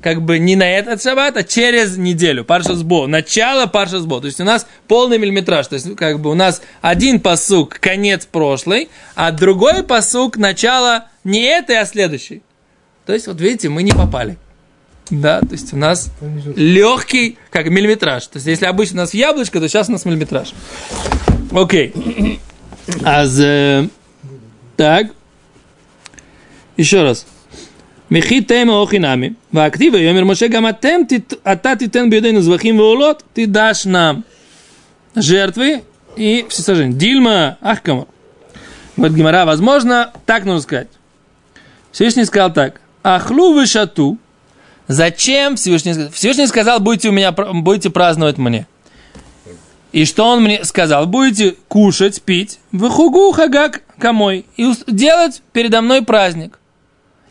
как 0.00 0.22
бы 0.22 0.38
не 0.38 0.56
на 0.56 0.68
этот 0.68 1.02
шаббат, 1.02 1.36
а 1.36 1.44
через 1.44 1.96
неделю. 1.98 2.44
Парша 2.44 2.74
Сбо. 2.74 3.06
Начало 3.06 3.66
Парша 3.66 4.00
Сбо. 4.00 4.20
То 4.20 4.26
есть 4.26 4.40
у 4.40 4.44
нас 4.44 4.66
полный 4.88 5.18
миллиметраж. 5.18 5.66
То 5.66 5.74
есть 5.74 5.94
как 5.96 6.20
бы 6.20 6.30
у 6.30 6.34
нас 6.34 6.62
один 6.80 7.20
посук 7.20 7.78
конец 7.78 8.26
прошлый, 8.26 8.88
а 9.14 9.32
другой 9.32 9.82
посук 9.82 10.36
начало 10.38 11.06
не 11.24 11.42
этой, 11.44 11.78
а 11.78 11.84
следующий. 11.84 12.42
То 13.06 13.12
есть, 13.12 13.26
вот 13.26 13.40
видите, 13.40 13.68
мы 13.68 13.82
не 13.82 13.92
попали. 13.92 14.38
Да, 15.10 15.40
то 15.40 15.52
есть 15.52 15.72
у 15.72 15.76
нас 15.76 16.10
легкий, 16.56 17.36
как 17.50 17.68
миллиметраж. 17.68 18.26
То 18.28 18.36
есть, 18.36 18.46
если 18.46 18.66
обычно 18.66 19.00
у 19.00 19.02
нас 19.02 19.14
яблочко, 19.14 19.60
то 19.60 19.68
сейчас 19.68 19.88
у 19.88 19.92
нас 19.92 20.04
миллиметраж. 20.04 20.54
Окей. 21.50 22.40
А 23.04 23.26
за... 23.26 23.88
Так. 24.76 25.08
Еще 26.76 27.02
раз. 27.02 27.26
Мехи 28.08 28.42
тема 28.42 28.82
охинами. 28.82 29.36
В 29.50 29.58
активе 29.58 30.04
Йомир 30.04 30.24
Моше 30.24 30.48
Гаматем, 30.48 31.08
а 31.44 31.56
та 31.56 31.76
титен 31.76 32.10
беден 32.10 32.36
из 32.38 32.46
вахим 32.46 32.78
ты 33.32 33.46
дашь 33.46 33.86
нам 33.86 34.24
жертвы 35.14 35.82
и 36.16 36.44
все 36.48 36.62
сожжения. 36.62 36.94
Дильма 36.94 37.56
Ахкамар. 37.62 38.06
Вот 38.96 39.12
Гимара, 39.12 39.46
возможно, 39.46 40.12
так 40.26 40.44
нужно 40.44 40.60
сказать. 40.60 40.88
Всевышний 41.90 42.26
сказал 42.26 42.52
так. 42.52 42.81
Ахлу 43.02 43.52
вышату. 43.52 44.18
Зачем 44.88 45.56
Всевышний 45.56 45.94
сказал? 45.94 46.12
Всевышний 46.12 46.46
сказал, 46.46 46.80
будете 46.80 47.08
у 47.08 47.12
меня, 47.12 47.32
будете 47.32 47.90
праздновать 47.90 48.38
мне. 48.38 48.66
И 49.92 50.04
что 50.04 50.24
он 50.24 50.42
мне 50.42 50.64
сказал? 50.64 51.06
Будете 51.06 51.56
кушать, 51.68 52.22
пить, 52.22 52.58
выхугу 52.72 53.30
хагак 53.32 53.82
камой. 53.98 54.46
И 54.56 54.72
делать 54.86 55.42
передо 55.52 55.82
мной 55.82 56.02
праздник. 56.02 56.58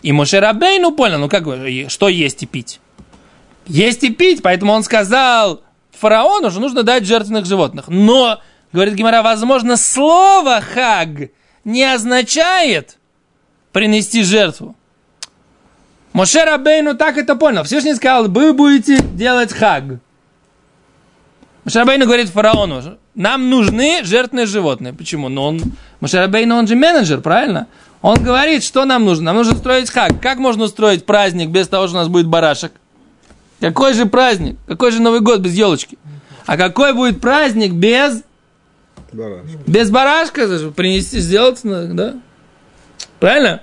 И 0.03 0.11
Моше 0.11 0.39
Рабейну 0.39 0.91
понял, 0.91 1.19
ну 1.19 1.29
как, 1.29 1.43
что 1.89 2.07
есть 2.07 2.43
и 2.43 2.45
пить? 2.45 2.79
Есть 3.67 4.03
и 4.03 4.09
пить, 4.09 4.41
поэтому 4.41 4.73
он 4.73 4.83
сказал 4.83 5.61
фараону, 5.91 6.49
что 6.49 6.59
нужно 6.59 6.83
дать 6.83 7.05
жертвенных 7.05 7.45
животных. 7.45 7.85
Но, 7.87 8.39
говорит 8.73 8.95
Гимара, 8.95 9.21
возможно, 9.21 9.77
слово 9.77 10.61
хаг 10.61 11.29
не 11.63 11.83
означает 11.83 12.97
принести 13.71 14.23
жертву. 14.23 14.75
Моше 16.13 16.43
Рабейну 16.43 16.95
так 16.95 17.17
это 17.17 17.35
понял. 17.35 17.63
Всевышний 17.63 17.95
сказал, 17.95 18.27
вы 18.27 18.53
будете 18.53 19.01
делать 19.01 19.53
хаг. 19.53 19.83
Моше 21.63 21.79
Рабейну 21.79 22.05
говорит 22.05 22.29
фараону, 22.29 22.97
нам 23.15 23.49
нужны 23.49 24.01
жертвенные 24.03 24.45
животные. 24.45 24.93
Почему? 24.93 25.29
Ну, 25.29 25.43
он, 25.43 25.61
Моше 25.99 26.19
Рабейну, 26.19 26.55
он 26.55 26.67
же 26.67 26.75
менеджер, 26.75 27.21
правильно? 27.21 27.67
Он 28.01 28.21
говорит, 28.21 28.63
что 28.63 28.85
нам 28.85 29.05
нужно? 29.05 29.25
Нам 29.25 29.37
нужно 29.37 29.53
устроить 29.53 29.89
хаг. 29.89 30.19
Как 30.21 30.39
можно 30.39 30.63
устроить 30.63 31.05
праздник 31.05 31.49
без 31.49 31.67
того, 31.67 31.87
что 31.87 31.97
у 31.97 31.99
нас 31.99 32.07
будет 32.07 32.27
барашек? 32.27 32.71
Какой 33.59 33.93
же 33.93 34.07
праздник? 34.07 34.57
Какой 34.67 34.91
же 34.91 35.01
Новый 35.01 35.19
год 35.19 35.39
без 35.39 35.53
елочки? 35.53 35.97
А 36.47 36.57
какой 36.57 36.93
будет 36.93 37.21
праздник 37.21 37.73
без, 37.73 38.23
Барашек. 39.13 39.67
без 39.67 39.91
барашка? 39.91 40.47
Принести, 40.75 41.19
сделать, 41.19 41.59
да? 41.63 42.15
Правильно? 43.19 43.61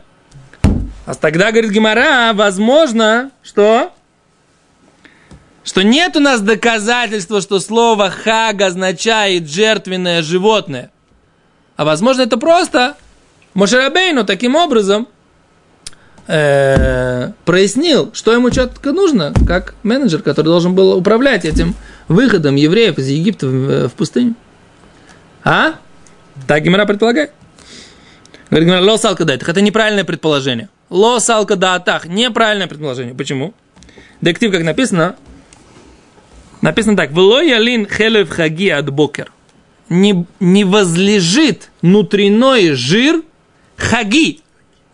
А 1.08 1.14
тогда, 1.14 1.52
говорит 1.52 1.70
Гимара, 1.70 2.34
возможно, 2.34 3.30
что? 3.42 3.94
Что 5.64 5.80
нет 5.80 6.14
у 6.16 6.20
нас 6.20 6.42
доказательства, 6.42 7.40
что 7.40 7.60
слово 7.60 8.10
хаг 8.10 8.60
означает 8.60 9.48
жертвенное 9.48 10.20
животное. 10.20 10.90
А 11.76 11.86
возможно, 11.86 12.20
это 12.20 12.36
просто 12.36 12.94
Мошерабейну 13.54 14.26
таким 14.26 14.54
образом 14.54 15.08
э, 16.26 17.32
прояснил, 17.46 18.10
что 18.12 18.34
ему 18.34 18.50
четко 18.50 18.92
нужно, 18.92 19.32
как 19.46 19.76
менеджер, 19.82 20.20
который 20.20 20.48
должен 20.48 20.74
был 20.74 20.94
управлять 20.94 21.46
этим 21.46 21.74
выходом 22.08 22.54
евреев 22.56 22.98
из 22.98 23.08
Египта 23.08 23.46
в, 23.46 23.88
в 23.88 23.92
пустыню. 23.94 24.34
А? 25.42 25.76
Так 26.46 26.64
Гимара 26.64 26.84
предполагает. 26.84 27.32
Говорит, 28.50 28.68
Гимара, 28.68 28.84
ло 28.84 28.98
салка 28.98 29.24
дайтах. 29.24 29.48
Это 29.48 29.62
неправильное 29.62 30.04
предположение. 30.04 30.68
Ло 30.90 31.18
салка 31.18 31.56
даатах. 31.56 32.06
Неправильное 32.06 32.66
предположение. 32.66 33.14
Почему? 33.14 33.54
Дектив, 34.20 34.50
как 34.52 34.62
написано, 34.62 35.16
Написано 36.60 36.96
так. 36.96 37.12
«Вло 37.12 37.40
ялин 37.40 37.86
хелев 37.86 38.30
хаги 38.30 38.68
от 38.70 38.90
бокер». 38.90 39.32
Не, 39.88 40.26
не 40.40 40.64
возлежит 40.64 41.70
внутренной 41.82 42.72
жир 42.72 43.22
хаги. 43.76 44.40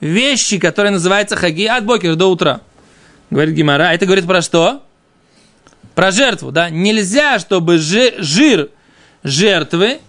Вещи, 0.00 0.58
которые 0.58 0.92
называются 0.92 1.36
хаги 1.36 1.66
от 1.66 1.84
бокер 1.84 2.14
до 2.16 2.26
утра. 2.26 2.60
Говорит 3.30 3.54
Гимара. 3.54 3.92
Это 3.94 4.04
говорит 4.04 4.26
про 4.26 4.42
что? 4.42 4.82
Про 5.94 6.10
жертву, 6.10 6.52
да? 6.52 6.68
Нельзя, 6.70 7.38
чтобы 7.38 7.78
жи- 7.78 8.14
жир 8.18 8.68
жертвы, 9.22 10.00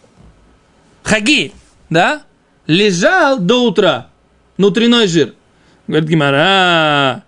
хаги, 1.04 1.54
да, 1.90 2.24
лежал 2.68 3.40
до 3.40 3.64
утра. 3.64 4.10
Внутренной 4.58 5.08
жир. 5.08 5.34
Говорит 5.88 6.10
Гимара. 6.10 7.24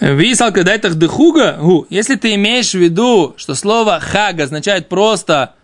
Висал 0.00 0.52
кадайтах 0.52 0.94
дыхуга, 0.94 1.58
гу. 1.60 1.86
Если 1.90 2.16
ты 2.16 2.34
имеешь 2.34 2.70
в 2.70 2.78
виду, 2.78 3.34
что 3.36 3.54
слово 3.54 3.98
хаг 4.00 4.40
означает 4.40 4.88
просто 4.88 5.54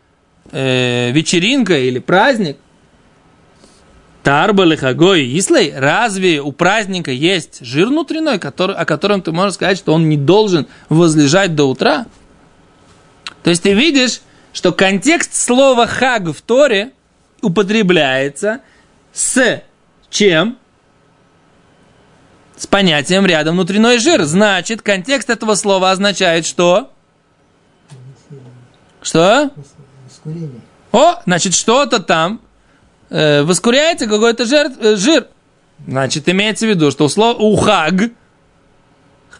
э, 0.50 1.10
вечеринка 1.12 1.78
или 1.78 1.98
праздник, 1.98 2.56
Тарба 4.22 4.62
лихагой 4.62 5.36
ислей, 5.36 5.72
разве 5.76 6.40
у 6.40 6.52
праздника 6.52 7.10
есть 7.10 7.58
жир 7.60 7.88
внутренной, 7.88 8.38
который, 8.38 8.76
о 8.76 8.84
котором 8.84 9.20
ты 9.20 9.32
можешь 9.32 9.54
сказать, 9.54 9.76
что 9.76 9.92
он 9.92 10.08
не 10.08 10.16
должен 10.16 10.68
возлежать 10.88 11.56
до 11.56 11.64
утра? 11.64 12.06
То 13.42 13.50
есть 13.50 13.64
ты 13.64 13.74
видишь, 13.74 14.20
что 14.52 14.72
контекст 14.72 15.34
слова 15.34 15.86
хаг 15.86 16.28
в 16.28 16.40
Торе 16.40 16.92
употребляется 17.40 18.60
с 19.12 19.62
чем? 20.12 20.58
С 22.56 22.66
понятием 22.68 23.26
рядом 23.26 23.56
внутренной 23.56 23.98
жир. 23.98 24.22
Значит, 24.22 24.82
контекст 24.82 25.30
этого 25.30 25.56
слова 25.56 25.90
означает 25.90 26.46
что? 26.46 26.92
Что? 29.00 29.50
Воскурение. 30.04 30.60
О, 30.92 31.14
значит, 31.24 31.54
что-то 31.54 31.98
там 31.98 32.40
э, 33.10 33.42
воскуряется 33.42 34.06
какой-то 34.06 34.44
жертв, 34.44 34.76
э, 34.80 34.96
жир. 34.96 35.26
Значит, 35.88 36.28
имеется 36.28 36.66
в 36.66 36.68
виду, 36.68 36.90
что 36.90 37.06
у 37.06 37.08
слова 37.08 37.36
у 37.38 37.56
хаг, 37.56 38.12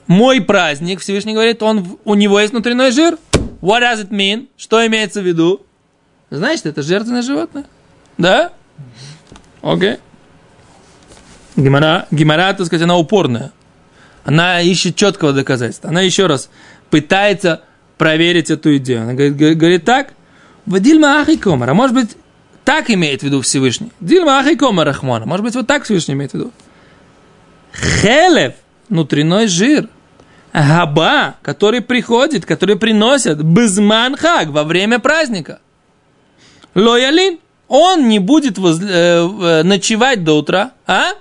мой 0.06 0.40
праздник, 0.40 1.00
Всевышний 1.00 1.34
говорит, 1.34 1.62
он, 1.62 1.98
у 2.04 2.14
него 2.14 2.40
есть 2.40 2.52
внутренной 2.52 2.90
жир. 2.90 3.18
What 3.60 3.82
does 3.82 4.08
it 4.08 4.08
mean? 4.08 4.48
Что 4.56 4.84
имеется 4.86 5.20
в 5.20 5.26
виду? 5.26 5.64
Значит, 6.30 6.66
это 6.66 6.82
жертвенное 6.82 7.22
животное. 7.22 7.66
Да? 8.18 8.52
Окей. 9.60 9.98
Гимара, 11.56 12.06
Гимара, 12.10 12.52
так 12.54 12.66
сказать, 12.66 12.82
она 12.84 12.96
упорная. 12.96 13.52
Она 14.24 14.60
ищет 14.60 14.96
четкого 14.96 15.32
доказательства. 15.32 15.90
Она 15.90 16.00
еще 16.00 16.26
раз 16.26 16.48
пытается 16.90 17.62
проверить 17.98 18.50
эту 18.50 18.76
идею. 18.76 19.02
Она 19.02 19.14
говорит, 19.14 19.36
говорит- 19.36 19.58
говорит 19.58 19.84
так, 19.84 20.14
в 20.66 20.78
Дильма 20.80 21.20
Ахи 21.20 21.36
Комар. 21.36 21.70
А 21.70 21.74
может 21.74 21.94
быть, 21.94 22.16
так 22.64 22.90
имеет 22.90 23.20
в 23.20 23.24
виду 23.24 23.40
Всевышний. 23.40 23.90
Дильма 24.00 24.38
Ахи 24.38 24.54
Комар 24.54 24.86
Рахмана. 24.86 25.26
Может 25.26 25.44
быть, 25.44 25.54
вот 25.54 25.66
так 25.66 25.84
Всевышний 25.84 26.14
имеет 26.14 26.30
в 26.32 26.34
виду. 26.34 26.52
Хелев, 27.74 28.54
внутренной 28.88 29.46
жир. 29.48 29.88
Габа, 30.52 31.36
который 31.42 31.80
приходит, 31.80 32.44
который 32.44 32.76
приносят 32.76 33.42
безман 33.42 34.16
хаг 34.16 34.48
во 34.48 34.64
время 34.64 34.98
праздника. 34.98 35.60
Лоялин, 36.74 37.38
он 37.68 38.08
не 38.08 38.18
будет 38.18 38.58
воз- 38.58 38.80
э, 38.82 38.84
э, 38.86 39.62
ночевать 39.62 40.24
до 40.24 40.34
утра, 40.38 40.72
а? 40.86 41.12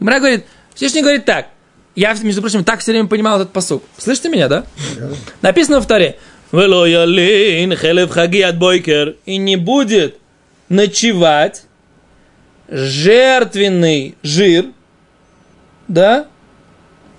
Гимара 0.00 0.18
говорит, 0.18 0.44
Всевышний 0.74 1.02
говорит 1.02 1.24
так. 1.24 1.48
Я, 1.94 2.14
между 2.22 2.40
прочим, 2.40 2.62
так 2.64 2.80
все 2.80 2.92
время 2.92 3.08
понимал 3.08 3.40
этот 3.40 3.52
посук. 3.52 3.82
Слышите 3.96 4.28
меня, 4.28 4.48
да? 4.48 4.64
Написано 5.42 5.80
в 5.80 5.86
Таре. 5.86 6.18
И 9.26 9.36
не 9.36 9.56
будет 9.56 10.18
ночевать 10.68 11.64
жертвенный 12.68 14.14
жир, 14.22 14.66
да, 15.88 16.26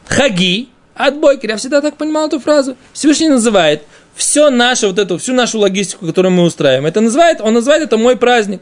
хаги 0.07 0.69
от 0.95 1.17
бойкер. 1.19 1.49
Я 1.49 1.57
всегда 1.57 1.81
так 1.81 1.97
понимал 1.97 2.27
эту 2.27 2.39
фразу. 2.39 2.75
Всевышний 2.93 3.29
называет 3.29 3.83
все 4.15 4.49
наше, 4.49 4.87
вот 4.87 4.99
эту, 4.99 5.17
всю 5.17 5.33
нашу 5.33 5.59
логистику, 5.59 6.05
которую 6.05 6.31
мы 6.31 6.43
устраиваем. 6.43 6.85
Это 6.85 7.01
называет, 7.01 7.41
он 7.41 7.53
называет 7.53 7.83
это 7.83 7.97
мой 7.97 8.15
праздник. 8.17 8.61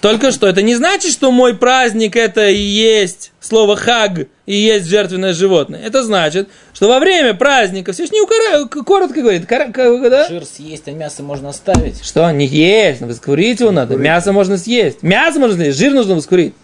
Только 0.00 0.30
что 0.30 0.46
это 0.46 0.62
не 0.62 0.74
значит, 0.76 1.10
что 1.12 1.32
мой 1.32 1.56
праздник 1.56 2.14
это 2.16 2.48
и 2.48 2.60
есть 2.60 3.32
слово 3.40 3.76
хаг 3.76 4.28
и 4.46 4.54
есть 4.54 4.86
жертвенное 4.86 5.32
животное. 5.32 5.80
Это 5.80 6.04
значит, 6.04 6.48
что 6.72 6.88
во 6.88 7.00
время 7.00 7.34
праздника 7.34 7.92
Всевышний 7.92 8.20
укора- 8.20 8.68
коротко 8.84 9.20
говорит, 9.20 9.46
кора- 9.46 9.68
да? 10.10 10.28
Жир 10.28 10.44
съесть, 10.44 10.86
а 10.86 10.92
мясо 10.92 11.22
можно 11.22 11.48
оставить. 11.48 12.04
что 12.04 12.30
не 12.30 12.46
есть, 12.46 13.00
но 13.00 13.08
воскурить 13.08 13.60
его 13.60 13.72
надо, 13.72 13.96
мясо 13.96 14.32
можно 14.32 14.58
съесть, 14.58 15.02
мясо 15.02 15.40
можно 15.40 15.56
съесть, 15.56 15.78
жир 15.78 15.92
нужно 15.92 16.14
воскурить. 16.14 16.54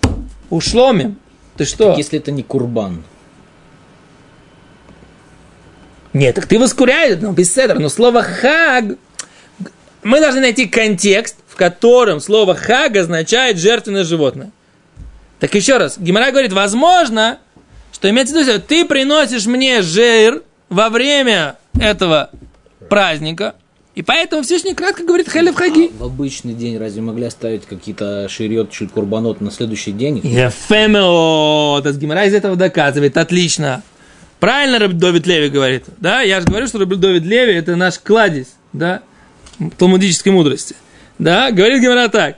Ушломим. 0.51 1.17
Ты 1.57 1.65
что? 1.65 1.95
Если 1.97 2.19
это 2.19 2.31
не 2.31 2.43
курбан. 2.43 3.03
Нет, 6.13 6.35
так 6.35 6.47
ты 6.47 6.59
воскуряешь, 6.59 7.19
но 7.21 7.33
без 7.33 7.53
седра. 7.53 7.79
Но 7.79 7.89
слово 7.89 8.23
хаг... 8.23 8.97
Мы 10.03 10.21
должны 10.21 10.41
найти 10.41 10.67
контекст, 10.67 11.37
в 11.47 11.57
котором 11.57 12.21
слово 12.21 12.55
хаг 12.55 12.97
означает 12.97 13.59
жертвенное 13.59 14.05
животное. 14.05 14.51
Так 15.39 15.55
еще 15.55 15.79
раз, 15.79 15.99
Гимара 15.99 16.31
говорит, 16.31 16.53
возможно, 16.53 17.39
что 17.93 18.09
имеется 18.11 18.35
в 18.35 18.39
виду, 18.39 18.51
что 18.51 18.61
ты 18.61 18.85
приносишь 18.85 19.47
мне 19.47 19.83
жир 19.83 20.43
во 20.69 20.89
время 20.91 21.57
этого 21.79 22.31
праздника, 22.89 23.55
и 23.95 24.03
поэтому 24.03 24.43
Всевышний 24.43 24.75
кратко 24.75 25.03
говорит 25.03 25.31
хелев 25.31 25.55
хаги. 25.55 25.91
В 25.99 26.05
обычный 26.05 26.55
день 26.55 26.79
разве 26.79 27.03
могли 27.03 27.27
оставить 27.27 27.67
какие-то 27.67 28.29
шириот, 28.29 28.71
чуть 28.71 28.93
курбанот 28.93 29.41
на 29.41 29.51
следующий 29.51 29.93
день? 29.93 30.19
Ефемео, 30.19 31.81
то 31.83 31.93
Гимара 31.93 32.25
из 32.25 32.35
этого 32.35 32.57
доказывает, 32.57 33.17
отлично. 33.17 33.83
Правильно 34.39 34.89
Довид 34.89 35.27
Леви 35.27 35.49
говорит, 35.49 35.85
да? 35.99 36.23
Я 36.23 36.41
же 36.41 36.47
говорю, 36.47 36.67
что 36.67 36.85
Довид 36.85 37.25
Леви 37.25 37.53
это 37.53 37.77
наш 37.77 37.99
кладезь, 37.99 38.55
да, 38.73 39.03
талмудической 39.79 40.33
мудрости. 40.33 40.77
Да, 41.19 41.51
говорит 41.51 41.83
Гимара 41.83 42.09
так. 42.09 42.37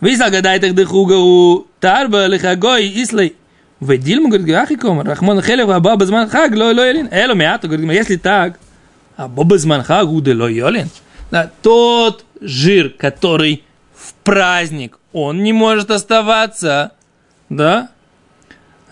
Висал 0.00 0.30
гадай 0.30 0.60
так 0.60 0.74
дыхуга 0.74 1.14
у 1.14 1.66
тарба 1.80 2.26
лихагой 2.26 2.88
ислей. 3.02 3.36
Ведильма, 3.80 4.28
говорит, 4.30 4.54
ахи 4.54 4.76
комар, 4.76 5.06
рахмон 5.06 5.42
хелев, 5.42 5.68
а 5.68 5.80
баба 5.80 6.06
зман 6.06 6.28
хаг, 6.28 6.52
лой 6.54 6.74
лой 6.74 6.88
елин. 6.88 7.08
Эло 7.10 7.34
мяту, 7.34 7.68
говорит, 7.68 7.90
если 7.92 8.16
так, 8.16 8.58
а 9.16 9.28
баба 9.28 9.58
зман 9.58 9.82
хаг, 9.82 10.08
уде 10.08 10.32
лой 10.32 10.54
елин. 10.54 10.88
Да, 11.30 11.50
тот 11.62 12.24
жир, 12.40 12.90
который 12.90 13.64
в 13.94 14.14
праздник, 14.24 14.98
он 15.12 15.42
не 15.42 15.52
может 15.52 15.90
оставаться, 15.90 16.92
да? 17.48 17.90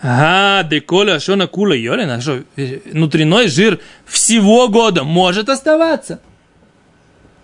А, 0.01 0.63
деколя 0.63 1.19
шона 1.19 1.47
кула 1.47 1.73
йолин, 1.73 2.09
а 2.09 2.21
что, 2.21 2.43
внутренной 2.55 3.47
жир 3.47 3.79
всего 4.05 4.67
года 4.67 5.03
может 5.03 5.49
оставаться. 5.49 6.19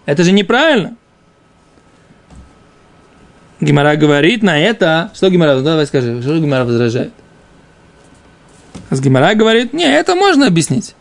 Это 0.05 0.23
же 0.23 0.31
неправильно. 0.31 0.95
Гимара 3.59 3.95
говорит 3.95 4.41
на 4.41 4.59
это, 4.59 5.11
что 5.13 5.29
Гимара, 5.29 5.55
ну, 5.55 5.63
давай 5.63 5.85
скажи, 5.85 6.21
что 6.21 6.37
Гимара 6.39 6.65
возражает? 6.65 7.13
С 8.89 8.99
Гимара 8.99 9.35
говорит, 9.35 9.71
не, 9.73 9.85
это 9.85 10.15
можно 10.15 10.47
объяснить. 10.47 10.95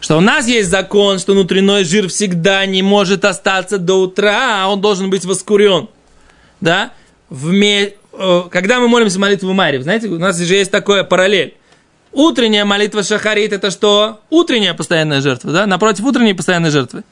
Что 0.00 0.18
у 0.18 0.20
нас 0.20 0.46
есть 0.46 0.68
закон, 0.68 1.18
что 1.18 1.32
внутренной 1.32 1.84
жир 1.84 2.08
всегда 2.08 2.66
не 2.66 2.82
может 2.82 3.24
остаться 3.24 3.78
до 3.78 4.00
утра, 4.02 4.64
а 4.64 4.68
он 4.68 4.80
должен 4.80 5.10
быть 5.10 5.24
воскурен. 5.24 5.88
Да? 6.60 6.90
Вме... 7.30 7.94
э, 8.12 8.42
Когда 8.50 8.80
мы 8.80 8.88
молимся 8.88 9.18
молитву 9.18 9.52
Марьев, 9.52 9.82
знаете, 9.82 10.08
у 10.08 10.18
нас 10.18 10.38
же 10.38 10.54
есть 10.54 10.70
такое 10.70 11.04
параллель. 11.04 11.54
Утренняя 12.12 12.64
молитва 12.64 13.02
Шахарит 13.02 13.52
это 13.52 13.70
что? 13.70 14.20
Утренняя 14.30 14.74
постоянная 14.74 15.20
жертва, 15.20 15.52
да? 15.52 15.66
Напротив 15.66 16.04
утренней 16.04 16.34
постоянной 16.34 16.70
жертвы. 16.70 17.04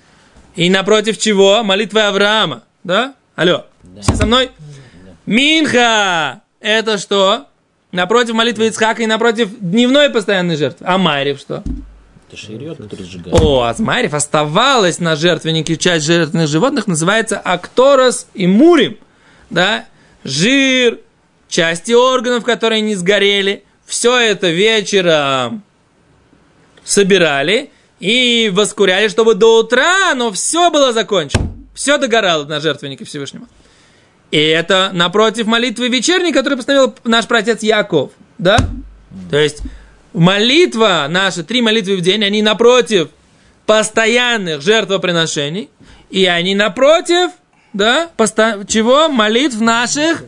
И 0.57 0.71
напротив 0.71 1.19
чего? 1.19 1.63
Молитва 1.63 2.09
Авраама, 2.09 2.63
да? 2.85 3.15
Алло, 3.35 3.67
все 4.01 4.15
со 4.15 4.27
мной? 4.27 4.51
Минха! 5.27 6.43
Это 6.61 6.99
что? 6.99 7.47
Напротив 7.91 8.35
молитвы 8.35 8.67
Ицхака 8.69 9.03
и 9.03 9.07
напротив 9.07 9.51
дневной 9.59 10.11
постоянной 10.11 10.57
жертвы. 10.57 10.87
А 10.89 10.99
Майрев 10.99 11.39
что? 11.39 11.63
Это 12.29 12.37
шириот, 12.37 12.79
который 12.79 13.05
сжигает. 13.05 13.41
О, 13.41 13.63
Азмайрев 13.63 14.15
оставалась 14.15 14.99
на 14.99 15.15
жертвеннике 15.15 15.77
часть 15.77 16.07
жертвенных 16.07 16.49
животных, 16.49 16.87
называется 16.87 17.39
Акторос 17.39 18.27
и 18.35 18.47
Мурим. 18.47 18.97
Да? 19.51 19.87
Жир, 20.25 21.01
части 21.49 21.93
органов, 21.93 22.45
которые 22.45 22.81
не 22.81 22.95
сгорели. 22.95 23.63
Все 23.87 24.17
это 24.19 24.49
вечером 24.49 25.63
собирали 26.85 27.71
и 28.05 28.51
воскуряли, 28.51 29.09
чтобы 29.09 29.35
до 29.35 29.61
утра, 29.61 30.15
но 30.15 30.31
все 30.31 30.71
было 30.71 30.93
закончено. 30.93 31.55
Все 31.75 31.97
догорало 31.97 32.45
на 32.45 32.61
жертвеннике 32.61 33.07
Всевышнего. 33.07 33.47
И 34.31 34.37
это 34.37 34.91
напротив 34.93 35.47
молитвы 35.47 35.89
вечерней, 35.89 36.31
которую 36.31 36.59
постановил 36.59 36.95
наш 37.05 37.27
протец 37.27 37.63
Яков. 37.63 38.11
Да? 38.37 38.59
То 39.31 39.39
есть 39.39 39.63
молитва 40.13 41.07
наша, 41.09 41.45
три 41.45 41.63
молитвы 41.63 41.97
в 41.97 42.03
день, 42.03 42.23
они 42.23 42.43
напротив 42.43 43.09
постоянных 43.65 44.61
жертвоприношений, 44.61 45.71
и 46.11 46.27
они 46.27 46.55
напротив, 46.55 47.31
да, 47.73 48.11
посто... 48.19 48.67
чего? 48.69 49.09
Молитв 49.09 49.63
наших 49.63 50.25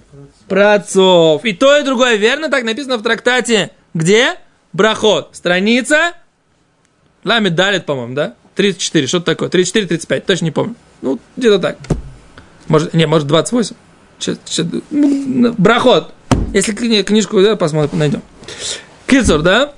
праотцов. 0.48 1.44
И 1.44 1.52
то, 1.52 1.76
и 1.76 1.84
другое 1.84 2.14
верно, 2.14 2.48
так 2.48 2.64
написано 2.64 2.96
в 2.96 3.02
трактате. 3.02 3.70
Где? 3.92 4.36
Брахот. 4.72 5.36
Страница. 5.36 6.14
Ламит 7.26 7.56
далит, 7.56 7.86
по-моему, 7.86 8.14
да? 8.14 8.34
34, 8.54 9.06
что-то 9.08 9.26
такое. 9.26 9.48
34-35, 9.48 10.20
точно 10.20 10.44
не 10.44 10.50
помню. 10.52 10.76
Ну, 11.02 11.18
где-то 11.36 11.58
так. 11.58 11.76
Может, 12.68 12.94
не, 12.94 13.04
может 13.06 13.26
28. 13.26 13.74
Сейчас, 14.18 14.38
сейчас, 14.44 14.66
ну, 14.90 15.52
брахот. 15.58 16.14
Если 16.54 16.72
кни- 16.72 17.02
книжку 17.02 17.42
да, 17.42 17.56
посмотрим, 17.56 17.98
найдем. 17.98 18.22
Кицур, 19.08 19.42
да? 19.42 19.72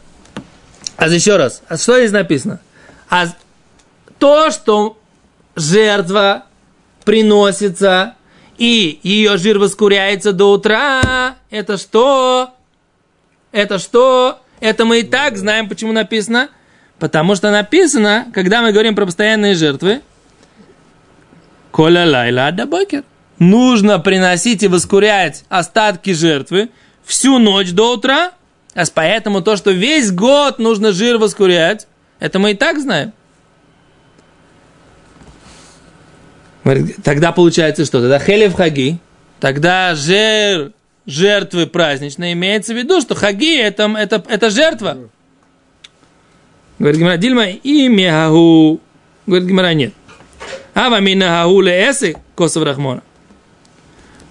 А 0.97 1.09
еще 1.09 1.37
раз. 1.37 1.63
А 1.69 1.79
что 1.79 1.99
здесь 1.99 2.13
написано? 2.13 2.61
А 3.09 3.27
то, 4.19 4.51
что 4.51 4.99
жертва 5.57 6.45
приносится 7.05 8.15
и 8.59 9.01
ее 9.03 9.39
жир 9.39 9.59
воскуряется 9.59 10.33
до 10.33 10.53
утра, 10.53 11.37
это 11.49 11.79
что? 11.79 12.51
Это 13.53 13.79
что? 13.79 14.41
Это 14.61 14.85
мы 14.85 15.01
и 15.01 15.03
так 15.03 15.39
знаем, 15.39 15.69
почему 15.69 15.93
написано. 15.93 16.51
Потому 16.99 17.35
что 17.35 17.51
написано, 17.51 18.27
когда 18.35 18.63
мы 18.63 18.73
говорим 18.73 18.95
про 18.95 19.07
постоянные 19.07 19.55
жертвы, 19.55 20.01
Коля 21.71 22.07
лайла 22.07 22.49
адабокер. 22.49 23.05
Нужно 23.39 24.01
приносить 24.01 24.65
и 24.65 24.69
воскурять 24.69 25.45
остатки 25.49 26.13
жертвы 26.13 26.71
всю 27.05 27.39
ночь 27.39 27.71
до 27.71 27.95
утра. 27.95 28.33
А 28.75 28.83
поэтому 28.93 29.43
то, 29.43 29.57
что 29.57 29.71
весь 29.71 30.11
год 30.11 30.59
нужно 30.59 30.93
жир 30.93 31.19
воскурять, 31.19 31.87
это 32.19 32.39
мы 32.39 32.53
и 32.53 32.55
так 32.55 32.81
знаем. 32.81 33.13
Тогда 37.05 37.33
получается 37.33 37.85
что? 37.85 38.01
Тогда 38.01 38.19
хелев 38.19 38.55
хаги, 38.55 38.99
тогда 39.41 39.95
жир 39.95 40.73
жертвы 41.07 41.67
праздничной 41.67 42.33
имеется 42.33 42.75
в 42.75 42.77
виду, 42.77 43.01
что 43.01 43.15
хаги 43.15 43.57
это, 43.57 43.85
это, 43.97 44.23
это 44.29 44.51
жертва. 44.51 44.99
Говорит 46.79 47.01
Гимара, 47.01 47.17
Дильма, 47.17 47.49
имя 47.49 48.13
хагу. 48.13 48.81
Говорит 49.27 49.49
Гимара, 49.49 49.75
нет. 49.75 49.93
Ава 50.75 51.01
мина 51.01 51.41
хагу 51.41 51.61
леэсы 51.61 52.17
косов 52.35 52.63
рахмона. 52.63 53.03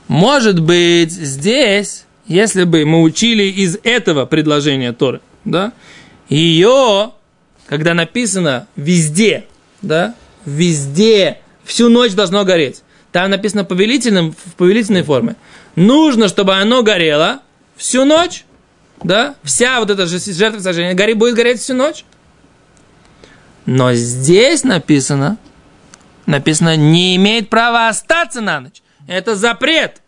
Может 0.08 0.62
быть, 0.62 1.12
здесь, 1.12 2.06
если 2.26 2.64
бы 2.64 2.86
мы 2.86 3.02
учили 3.02 3.44
из 3.44 3.78
этого 3.84 4.26
предложения 4.26 4.94
Торы, 4.94 5.20
да, 5.44 5.74
ее, 6.30 7.12
когда 7.68 7.94
написано 7.94 8.68
везде, 8.78 9.46
да, 9.82 10.16
везде, 10.46 11.40
всю 11.66 11.90
ночь 11.90 12.14
должно 12.14 12.46
гореть. 12.46 12.84
Там 13.12 13.30
написано 13.30 13.66
повелительным, 13.66 14.32
в 14.32 14.54
повелительной 14.56 15.04
форме. 15.04 15.36
Нужно, 15.76 16.30
чтобы 16.30 16.56
оно 16.56 16.84
горело 16.84 17.42
всю 17.76 18.06
ночь, 18.06 18.46
да, 19.04 19.36
вся 19.44 19.80
вот 19.80 19.90
эта 19.90 20.06
же 20.06 20.20
жертва 20.20 20.60
сожжения 20.62 20.94
гори, 20.94 21.14
будет 21.14 21.36
гореть 21.36 21.60
всю 21.60 21.74
ночь. 21.74 22.06
Но 23.68 23.94
здесь 23.94 24.64
написано, 24.64 25.38
написано, 26.26 26.78
не 26.78 27.18
имеет 27.18 27.50
права 27.50 27.90
остаться 27.90 28.40
на 28.40 28.62
ночь. 28.62 28.82
Это 29.08 29.36
запрет. 29.36 30.02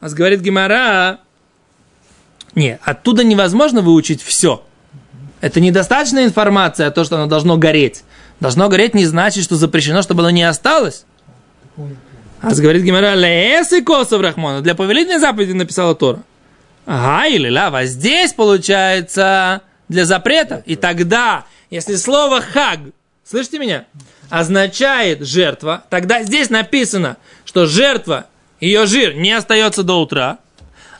А 0.00 0.08
говорит 0.08 0.40
Гимара, 0.40 1.18
не, 2.54 2.78
оттуда 2.82 3.24
невозможно 3.24 3.82
выучить 3.82 4.22
все. 4.22 4.64
Это 5.40 5.60
недостаточная 5.60 6.24
информация, 6.24 6.90
то, 6.92 7.02
что 7.02 7.16
оно 7.16 7.26
должно 7.26 7.56
гореть. 7.56 8.04
Должно 8.38 8.68
гореть 8.68 8.94
не 8.94 9.04
значит, 9.04 9.42
что 9.42 9.56
запрещено, 9.56 10.00
чтобы 10.02 10.20
оно 10.20 10.30
не 10.30 10.44
осталось. 10.44 11.06
А 12.40 12.54
говорит 12.54 12.84
Гимара, 12.84 13.14
лес 13.14 13.72
и 13.72 13.82
косов 13.82 14.20
Рахмона. 14.20 14.60
Для 14.60 14.76
повелительной 14.76 15.18
заповеди 15.18 15.52
написала 15.52 15.96
Тора. 15.96 16.22
Ага, 16.86 17.26
или 17.26 17.50
лава. 17.50 17.84
Здесь 17.84 18.32
получается 18.32 19.62
для 19.88 20.04
запрета. 20.04 20.62
И 20.66 20.76
тогда, 20.76 21.46
если 21.70 21.96
слово 21.96 22.40
хаг, 22.40 22.80
слышите 23.24 23.58
меня, 23.58 23.86
означает 24.30 25.26
жертва, 25.26 25.84
тогда 25.90 26.22
здесь 26.22 26.50
написано, 26.50 27.16
что 27.44 27.66
жертва, 27.66 28.26
ее 28.60 28.86
жир 28.86 29.14
не 29.14 29.32
остается 29.32 29.82
до 29.82 30.00
утра, 30.00 30.38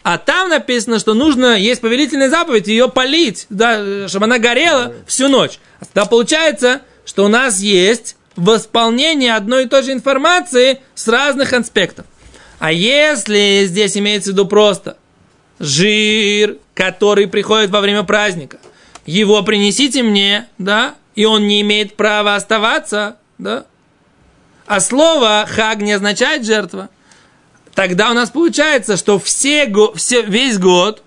а 0.03 0.19
там 0.19 0.51
написано, 0.51 1.01
что 1.01 1.15
нужно, 1.15 1.59
есть 1.59 1.81
повелительная 1.81 2.31
заповедь, 2.31 2.69
ее 2.69 2.89
полить, 2.89 3.47
да, 3.51 4.07
чтобы 4.09 4.27
она 4.27 4.39
горела 4.39 4.93
всю 5.07 5.29
ночь. 5.29 5.59
Тогда 5.81 6.05
получается, 6.05 6.83
что 7.05 7.25
у 7.25 7.29
нас 7.29 7.59
есть 7.59 8.17
восполнение 8.37 9.35
одной 9.35 9.65
и 9.65 9.69
той 9.69 9.83
же 9.83 9.93
информации 9.93 10.81
с 10.95 11.09
разных 11.09 11.53
аспектов. 11.53 12.07
А 12.59 12.71
если 12.71 13.65
здесь 13.67 13.97
имеется 13.97 14.31
в 14.31 14.33
виду 14.35 14.47
просто 14.47 14.97
жир, 15.59 16.59
который 16.75 17.27
приходит 17.27 17.71
во 17.71 17.81
время 17.81 18.03
праздника, 18.03 18.59
его 19.07 19.43
принесите 19.43 20.03
мне, 20.03 20.49
да, 20.59 20.97
и 21.15 21.25
он 21.25 21.47
не 21.47 21.63
имеет 21.63 21.97
права 21.97 22.35
оставаться, 22.35 23.17
да, 23.39 23.65
а 24.67 24.81
слово 24.81 25.47
хаг 25.49 25.81
не 25.81 25.93
означает 25.93 26.45
жертва, 26.45 26.91
тогда 27.75 28.11
у 28.11 28.15
нас 28.15 28.31
получается, 28.31 28.97
что 28.97 29.19
все, 29.19 29.73
все, 29.95 30.23
весь 30.23 30.59
год 30.59 31.03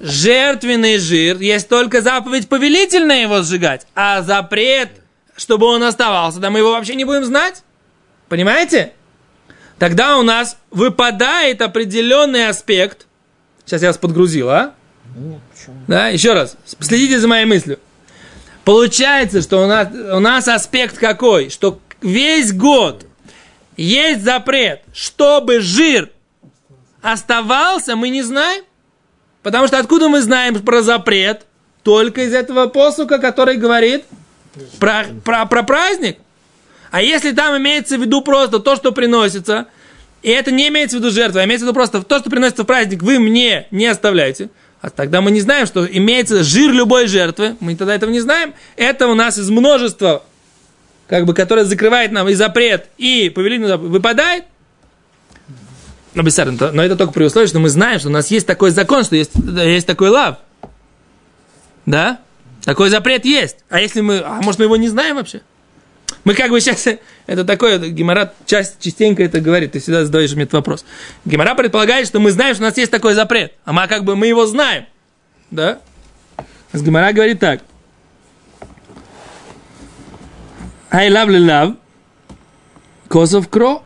жертвенный 0.00 0.98
жир, 0.98 1.38
есть 1.38 1.68
только 1.68 2.00
заповедь 2.02 2.48
повелительная 2.48 3.22
его 3.22 3.42
сжигать, 3.42 3.86
а 3.94 4.22
запрет, 4.22 4.90
чтобы 5.36 5.66
он 5.66 5.82
оставался, 5.82 6.38
да 6.38 6.50
мы 6.50 6.60
его 6.60 6.70
вообще 6.70 6.94
не 6.94 7.04
будем 7.04 7.24
знать. 7.24 7.62
Понимаете? 8.28 8.92
Тогда 9.78 10.18
у 10.18 10.22
нас 10.22 10.58
выпадает 10.70 11.62
определенный 11.62 12.48
аспект. 12.48 13.06
Сейчас 13.64 13.82
я 13.82 13.88
вас 13.88 13.98
подгрузил, 13.98 14.50
а? 14.50 14.74
Да, 15.86 16.08
еще 16.08 16.34
раз. 16.34 16.56
Следите 16.80 17.18
за 17.18 17.28
моей 17.28 17.44
мыслью. 17.44 17.78
Получается, 18.64 19.40
что 19.42 19.64
у 19.64 19.66
нас, 19.66 19.88
у 19.92 20.20
нас 20.20 20.46
аспект 20.48 20.98
какой? 20.98 21.48
Что 21.50 21.80
весь 22.02 22.52
год 22.52 23.06
есть 23.76 24.22
запрет, 24.22 24.82
чтобы 24.92 25.60
жир 25.60 26.10
оставался, 27.00 27.96
мы 27.96 28.10
не 28.10 28.22
знаем. 28.22 28.64
Потому 29.42 29.66
что 29.68 29.78
откуда 29.78 30.08
мы 30.08 30.20
знаем 30.20 30.60
про 30.62 30.82
запрет? 30.82 31.46
Только 31.82 32.24
из 32.24 32.34
этого 32.34 32.66
посука, 32.66 33.18
который 33.18 33.56
говорит 33.56 34.04
про, 34.78 35.06
про, 35.24 35.46
про 35.46 35.62
праздник. 35.62 36.18
А 36.90 37.00
если 37.00 37.32
там 37.32 37.56
имеется 37.56 37.96
в 37.96 38.00
виду 38.02 38.20
просто 38.20 38.58
то, 38.58 38.76
что 38.76 38.92
приносится, 38.92 39.66
и 40.22 40.30
это 40.30 40.50
не 40.50 40.68
имеется 40.68 40.96
в 40.96 41.00
виду 41.00 41.10
жертва, 41.10 41.40
а 41.40 41.44
имеется 41.44 41.64
в 41.64 41.68
виду 41.68 41.74
просто 41.74 42.02
то, 42.02 42.18
что 42.18 42.30
приносится 42.30 42.64
в 42.64 42.66
праздник, 42.66 43.02
вы 43.02 43.18
мне 43.18 43.66
не 43.70 43.86
оставляете, 43.86 44.50
а 44.80 44.90
тогда 44.90 45.20
мы 45.20 45.30
не 45.30 45.40
знаем, 45.40 45.66
что 45.66 45.84
имеется 45.84 46.44
жир 46.44 46.70
любой 46.70 47.08
жертвы, 47.08 47.56
мы 47.60 47.74
тогда 47.74 47.94
этого 47.94 48.10
не 48.10 48.20
знаем. 48.20 48.54
Это 48.76 49.08
у 49.08 49.14
нас 49.14 49.38
из 49.38 49.50
множества, 49.50 50.22
как 51.08 51.26
бы, 51.26 51.34
которое 51.34 51.64
закрывает 51.64 52.12
нам 52.12 52.28
и 52.28 52.34
запрет, 52.34 52.88
и 52.96 53.28
повелительный 53.28 53.68
запрет, 53.68 53.90
выпадает. 53.90 54.44
Но, 56.14 56.22
но 56.22 56.82
это 56.82 56.96
только 56.96 57.12
при 57.12 57.24
условии, 57.24 57.46
что 57.46 57.58
мы 57.58 57.68
знаем, 57.68 57.98
что 57.98 58.08
у 58.08 58.12
нас 58.12 58.30
есть 58.30 58.46
такой 58.46 58.70
закон, 58.70 59.04
что 59.04 59.16
есть, 59.16 59.32
есть 59.34 59.86
такой 59.86 60.10
лав. 60.10 60.38
Да? 61.86 62.20
Такой 62.64 62.90
запрет 62.90 63.24
есть. 63.24 63.58
А 63.68 63.80
если 63.80 64.00
мы... 64.00 64.20
А 64.20 64.40
может, 64.42 64.58
мы 64.58 64.66
его 64.66 64.76
не 64.76 64.88
знаем 64.88 65.16
вообще? 65.16 65.42
Мы 66.24 66.34
как 66.34 66.50
бы 66.50 66.60
сейчас... 66.60 66.86
Это 67.26 67.44
такое... 67.44 67.78
Гемора 67.78 68.32
часть, 68.46 68.80
частенько 68.80 69.22
это 69.22 69.40
говорит. 69.40 69.72
Ты 69.72 69.80
всегда 69.80 70.04
задаешь 70.04 70.32
мне 70.34 70.44
этот 70.44 70.54
вопрос. 70.54 70.84
Гемора 71.24 71.54
предполагает, 71.54 72.06
что 72.06 72.20
мы 72.20 72.30
знаем, 72.30 72.54
что 72.54 72.64
у 72.64 72.66
нас 72.66 72.76
есть 72.76 72.90
такой 72.90 73.14
запрет. 73.14 73.52
А 73.64 73.72
мы 73.72 73.86
как 73.86 74.04
бы 74.04 74.16
мы 74.16 74.26
его 74.26 74.46
знаем. 74.46 74.86
Да? 75.50 75.78
С 76.72 76.82
Гемора 76.82 77.12
говорит 77.12 77.40
так. 77.40 77.62
I 80.90 81.10
love 81.10 81.28
love. 81.28 81.76
Козов 83.08 83.48
кро. 83.48 83.82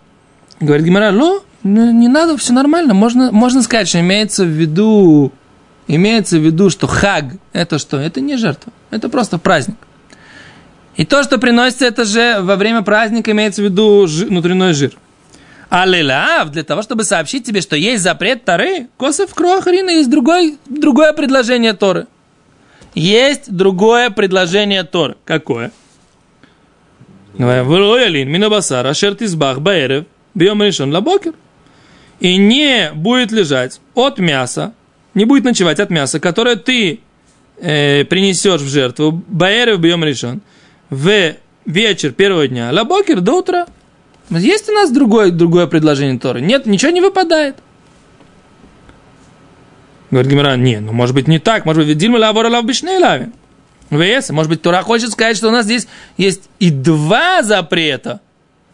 Говорит 0.61 0.87
Гемора, 0.87 1.11
ну, 1.11 1.43
не 1.65 2.09
надо, 2.09 2.37
все 2.37 2.53
нормально. 2.53 2.95
Можно, 2.95 3.33
можно 3.33 3.63
сказать, 3.63 3.89
что 3.89 4.01
имеется 4.01 4.45
в 4.45 4.49
виду 4.49 5.33
имеется 5.87 6.39
в 6.39 6.41
виду, 6.41 6.71
что 6.71 6.87
хаг– 6.87 7.25
это 7.53 7.79
что? 7.79 7.99
Это 7.99 8.21
не 8.21 8.37
жертва, 8.37 8.73
это 8.91 9.09
просто 9.09 9.39
праздник. 9.39 9.77
И 10.97 11.05
то, 11.05 11.23
что 11.23 11.39
приносится, 11.39 11.87
это 11.87 12.05
же 12.05 12.39
во 12.41 12.57
время 12.57 12.83
праздника 12.83 13.31
имеется 13.33 13.63
в 13.63 13.65
виду 13.65 14.07
жир, 14.07 14.29
внутренний 14.29 14.73
жир. 14.73 14.93
А 15.71 15.87
ללאו, 15.87 16.51
для 16.51 16.65
того, 16.65 16.83
чтобы 16.83 17.05
сообщить 17.05 17.47
тебе, 17.47 17.63
что 17.63 17.77
есть 17.77 18.03
запрет 18.03 18.45
Торы, 18.45 18.89
כתב 18.99 19.33
קרא 19.35 19.51
אחרינא, 19.51 19.91
есть 19.91 20.11
другой, 20.11 20.59
другое 20.67 21.15
предложение 21.15 21.73
Торы. 21.73 22.07
Есть 22.95 23.51
другое 23.51 24.11
предложение 24.11 24.85
Торы. 24.85 25.17
Какое? 25.25 25.73
מן 27.39 27.83
הבשר 27.83 28.93
אשר 28.93 29.27
תזבח 29.27 29.61
בערב 29.61 30.05
ביום 30.35 30.63
הראשון 30.63 30.93
לבקר. 30.93 31.33
И 32.21 32.37
не 32.37 32.91
будет 32.95 33.33
лежать 33.33 33.81
от 33.95 34.19
мяса 34.19 34.75
не 35.15 35.25
будет 35.25 35.45
ночевать 35.45 35.81
от 35.81 35.91
мяса, 35.91 36.21
которое 36.21 36.57
ты 36.57 37.01
э, 37.59 38.05
принесешь 38.05 38.61
в 38.61 38.69
жертву, 38.69 39.23
בערב 39.29 39.77
ביום 39.77 40.05
הראשון, 40.05 40.41
в 40.93 41.37
вечер 41.65 42.13
первого 42.13 42.47
дня, 42.47 42.71
לבקר 42.71 43.23
до 43.23 43.39
утра. 43.39 43.67
Есть 44.29 44.69
у 44.69 44.73
нас 44.73 44.91
другое, 44.91 45.31
другое 45.31 45.67
предложение 45.67 46.19
Торы? 46.19 46.43
Нет, 46.43 46.67
ничего 46.67 46.93
не 46.93 47.01
выпадает. 47.01 47.57
Говорит 50.11 50.31
Гемара, 50.31 50.57
не, 50.57 50.81
ну 50.81 50.93
может 50.93 51.15
быть 51.15 51.29
не 51.29 51.39
так, 51.39 51.65
может 51.65 51.87
быть, 51.87 51.97
דילמא 51.97 52.19
לעבור 52.19 52.51
עליו 52.51 52.67
בלאו 52.67 53.31
ועשה, 53.89 54.31
может 54.31 54.51
быть, 54.51 54.61
Тора 54.61 54.83
хочет 54.83 55.13
сказать, 55.13 55.39
что 55.39 55.49
у 55.49 55.51
нас 55.51 55.65
здесь 55.65 55.89
есть 56.19 56.51
и 56.59 56.71
два 56.71 57.43
запрета. 57.43 58.21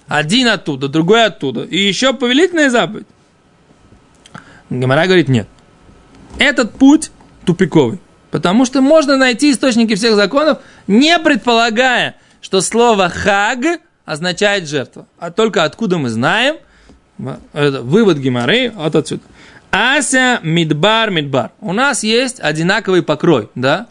Один 0.08 0.48
оттуда, 0.48 0.88
другой 0.88 1.24
оттуда. 1.24 1.62
И 1.62 1.78
еще 1.78 2.14
повелительная 2.14 2.70
заповедь. 2.70 3.06
Гимара 4.70 5.06
говорит, 5.06 5.28
нет. 5.28 5.46
Этот 6.38 6.74
путь 6.74 7.12
тупиковый. 7.44 8.00
Потому 8.30 8.64
что 8.64 8.80
можно 8.82 9.16
найти 9.16 9.52
источники 9.52 9.94
всех 9.94 10.14
законов, 10.14 10.58
не 10.86 11.18
предполагая, 11.18 12.16
что 12.40 12.60
слово 12.60 13.08
«хаг» 13.08 13.80
означает 14.04 14.68
жертва. 14.68 15.06
А 15.18 15.30
только 15.30 15.64
откуда 15.64 15.98
мы 15.98 16.08
знаем? 16.08 16.56
Это 17.52 17.82
вывод 17.82 18.18
Гимары 18.18 18.70
вот 18.74 18.94
отсюда. 18.94 19.22
Ася 19.70 20.40
мидбар 20.42 21.10
мидбар. 21.10 21.50
У 21.60 21.72
нас 21.72 22.02
есть 22.02 22.40
одинаковый 22.40 23.02
покрой, 23.02 23.50
да? 23.54 23.86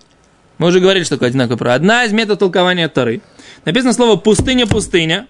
Мы 0.58 0.68
уже 0.68 0.80
говорили, 0.80 1.04
что 1.04 1.16
такое 1.16 1.30
одинаковый 1.30 1.58
покрой. 1.58 1.76
Одна 1.76 2.06
из 2.06 2.14
методов 2.14 2.40
толкования 2.40 2.88
Тары. 2.88 3.22
Написано 3.66 3.94
слово 3.94 4.16
пустыня-пустыня. 4.16 5.28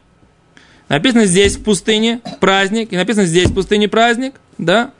Написано 0.88 1.26
здесь 1.26 1.58
в 1.58 1.64
пустыне 1.64 2.22
праздник. 2.40 2.94
И 2.94 2.96
написано 2.96 3.26
здесь 3.26 3.50
в 3.50 3.54
пустыне 3.54 3.90
праздник, 3.90 4.36
да? 4.58 4.92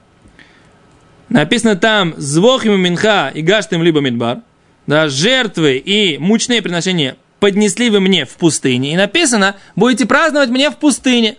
Написано 1.30 1.76
там 1.76 2.14
«Звохим 2.18 2.80
минха 2.80 3.32
и 3.34 3.42
гаштым 3.42 3.84
либо 3.84 4.00
мидбар». 4.00 4.40
Да, 4.86 5.10
жертвы 5.10 5.78
и 5.78 6.18
мучные 6.18 6.62
приношения 6.62 7.18
поднесли 7.40 7.90
вы 7.90 8.00
мне 8.00 8.26
в 8.26 8.32
пустыне. 8.32 8.94
И 8.94 8.98
написано 8.98 9.58
«Будете 9.76 10.06
праздновать 10.06 10.50
мне 10.50 10.70
в 10.72 10.78
пустыне». 10.78 11.38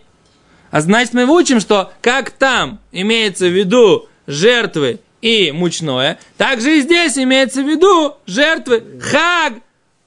А 0.70 0.82
значит, 0.82 1.14
мы 1.14 1.24
учим, 1.24 1.60
что 1.60 1.92
как 2.02 2.30
там 2.30 2.78
имеется 2.92 3.46
в 3.46 3.56
виду 3.56 4.08
жертвы 4.26 5.00
и 5.22 5.50
мучное, 5.50 6.18
так 6.36 6.60
же 6.60 6.78
и 6.78 6.82
здесь 6.82 7.16
имеется 7.16 7.62
в 7.62 7.66
виду 7.66 8.18
жертвы 8.26 8.84
хаг. 9.00 9.54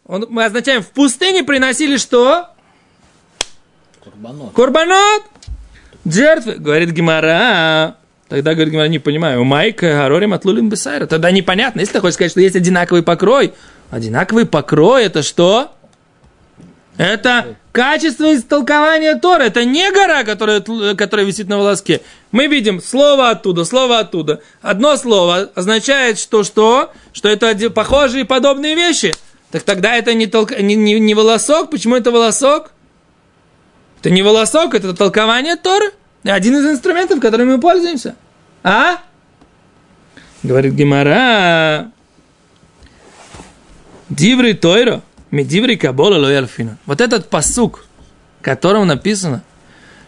Он, 0.05 0.27
мы 0.29 0.45
означаем, 0.45 0.83
в 0.83 0.89
пустыне 0.91 1.43
приносили 1.43 1.97
что? 1.97 2.49
Курбанот. 4.03 4.53
Курбанот. 4.53 5.23
Жертвы, 6.05 6.53
говорит 6.53 6.91
Гимара. 6.91 7.97
Тогда, 8.31 8.53
говорит 8.53 8.71
Гимара, 8.71 8.87
не 8.87 8.99
понимаю. 8.99 9.43
Майка, 9.43 9.87
Гарорим, 9.87 10.33
Атлулим, 10.33 10.69
Бесайра. 10.69 11.05
Тогда 11.05 11.31
непонятно. 11.31 11.81
Если 11.81 11.91
ты 11.91 11.99
хочешь 11.99 12.13
сказать, 12.13 12.31
что 12.31 12.39
есть 12.39 12.55
одинаковый 12.55 13.03
покрой, 13.03 13.53
одинаковый 13.89 14.45
покрой, 14.45 15.03
это 15.03 15.21
что? 15.21 15.73
Это 16.95 17.57
качество 17.73 18.33
истолкования 18.33 19.17
Тора. 19.17 19.43
Это 19.43 19.65
не 19.65 19.91
гора, 19.91 20.23
которая, 20.23 20.61
которая 20.61 21.25
висит 21.25 21.49
на 21.49 21.57
волоске. 21.57 21.99
Мы 22.31 22.47
видим 22.47 22.81
слово 22.81 23.31
оттуда, 23.31 23.65
слово 23.65 23.99
оттуда. 23.99 24.39
Одно 24.61 24.95
слово 24.95 25.51
означает, 25.53 26.17
что 26.17 26.45
что? 26.45 26.93
Что 27.11 27.27
это 27.27 27.69
похожие 27.69 28.23
подобные 28.23 28.75
вещи. 28.75 29.13
Так 29.51 29.63
тогда 29.63 29.97
это 29.97 30.13
не, 30.13 30.27
толк... 30.27 30.57
не, 30.57 30.75
не, 30.75 31.01
не 31.01 31.13
волосок. 31.15 31.69
Почему 31.69 31.97
это 31.97 32.11
волосок? 32.11 32.71
Это 33.99 34.09
не 34.09 34.21
волосок, 34.21 34.73
это 34.73 34.93
толкование 34.95 35.57
Торы. 35.57 35.91
Один 36.23 36.55
из 36.57 36.65
инструментов, 36.65 37.19
которыми 37.19 37.55
мы 37.55 37.59
пользуемся. 37.59 38.15
А? 38.63 38.99
Говорит 40.43 40.73
Гимара. 40.73 41.91
Диври 44.09 44.53
Тойро. 44.53 45.01
Медиври 45.31 45.77
Кабола 45.77 46.17
Лоялфина. 46.17 46.77
Вот 46.85 46.99
этот 46.99 47.29
посук, 47.29 47.85
в 48.41 48.83
написано, 48.83 49.43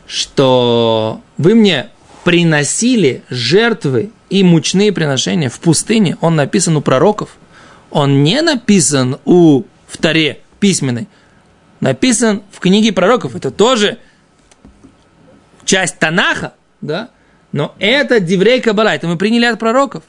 что 0.06 1.22
вы 1.38 1.56
мне 1.56 1.90
приносили 2.26 3.24
жертвы 3.30 4.12
и 4.30 4.44
мучные 4.44 4.92
приношения 4.92 5.50
в 5.50 5.60
пустыне, 5.60 6.18
он 6.20 6.36
написан 6.36 6.76
у 6.76 6.82
пророков. 6.82 7.38
Он 7.90 8.24
не 8.24 8.42
написан 8.42 9.18
у 9.24 9.64
вторе 9.88 10.40
письменной. 10.60 11.08
Написан 11.80 12.42
в 12.52 12.60
книге 12.60 12.92
пророков. 12.92 13.36
Это 13.36 13.52
тоже 13.52 14.00
часть 15.66 16.00
Танаха, 16.00 16.54
да? 16.82 17.10
Но 17.52 17.76
это 17.80 18.20
Диврей 18.20 18.62
Кабала, 18.62 18.96
это 18.96 19.08
мы 19.08 19.18
приняли 19.18 19.46
от 19.46 19.60
пророков. 19.60 20.04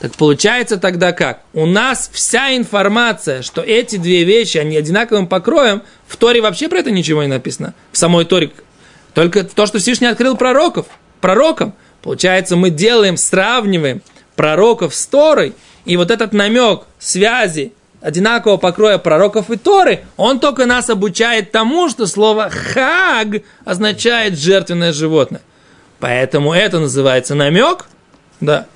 Так 0.00 0.12
получается 0.12 0.78
тогда 0.78 1.12
как? 1.12 1.42
У 1.52 1.66
нас 1.66 2.10
вся 2.12 2.56
информация, 2.56 3.42
что 3.42 3.60
эти 3.60 3.96
две 3.96 4.24
вещи, 4.24 4.56
они 4.56 4.76
одинаковым 4.76 5.26
покроем, 5.26 5.82
в 6.06 6.16
Торе 6.16 6.40
вообще 6.40 6.68
про 6.68 6.78
это 6.78 6.90
ничего 6.90 7.22
не 7.22 7.28
написано. 7.28 7.74
В 7.92 7.98
самой 7.98 8.24
Торе. 8.24 8.50
Только 9.12 9.44
то, 9.44 9.66
что 9.66 9.78
Всевышний 9.78 10.06
открыл 10.06 10.36
пророков, 10.36 10.86
пророкам. 11.20 11.74
Получается, 12.02 12.56
мы 12.56 12.70
делаем, 12.70 13.18
сравниваем 13.18 14.00
пророков 14.36 14.94
с 14.94 15.06
Торой, 15.06 15.54
и 15.84 15.98
вот 15.98 16.10
этот 16.10 16.32
намек 16.32 16.84
связи 16.98 17.74
одинакового 18.00 18.56
покроя 18.56 18.98
пророков 18.98 19.50
и 19.50 19.56
Торы, 19.56 20.04
он 20.16 20.40
только 20.40 20.66
нас 20.66 20.90
обучает 20.90 21.52
тому, 21.52 21.88
что 21.88 22.06
слово 22.06 22.50
«хаг» 22.50 23.42
означает 23.64 24.38
жертвенное 24.38 24.92
животное. 24.92 25.42
Поэтому 25.98 26.54
это 26.54 26.78
называется 26.78 27.34
намек, 27.34 27.86
да, 28.40 28.66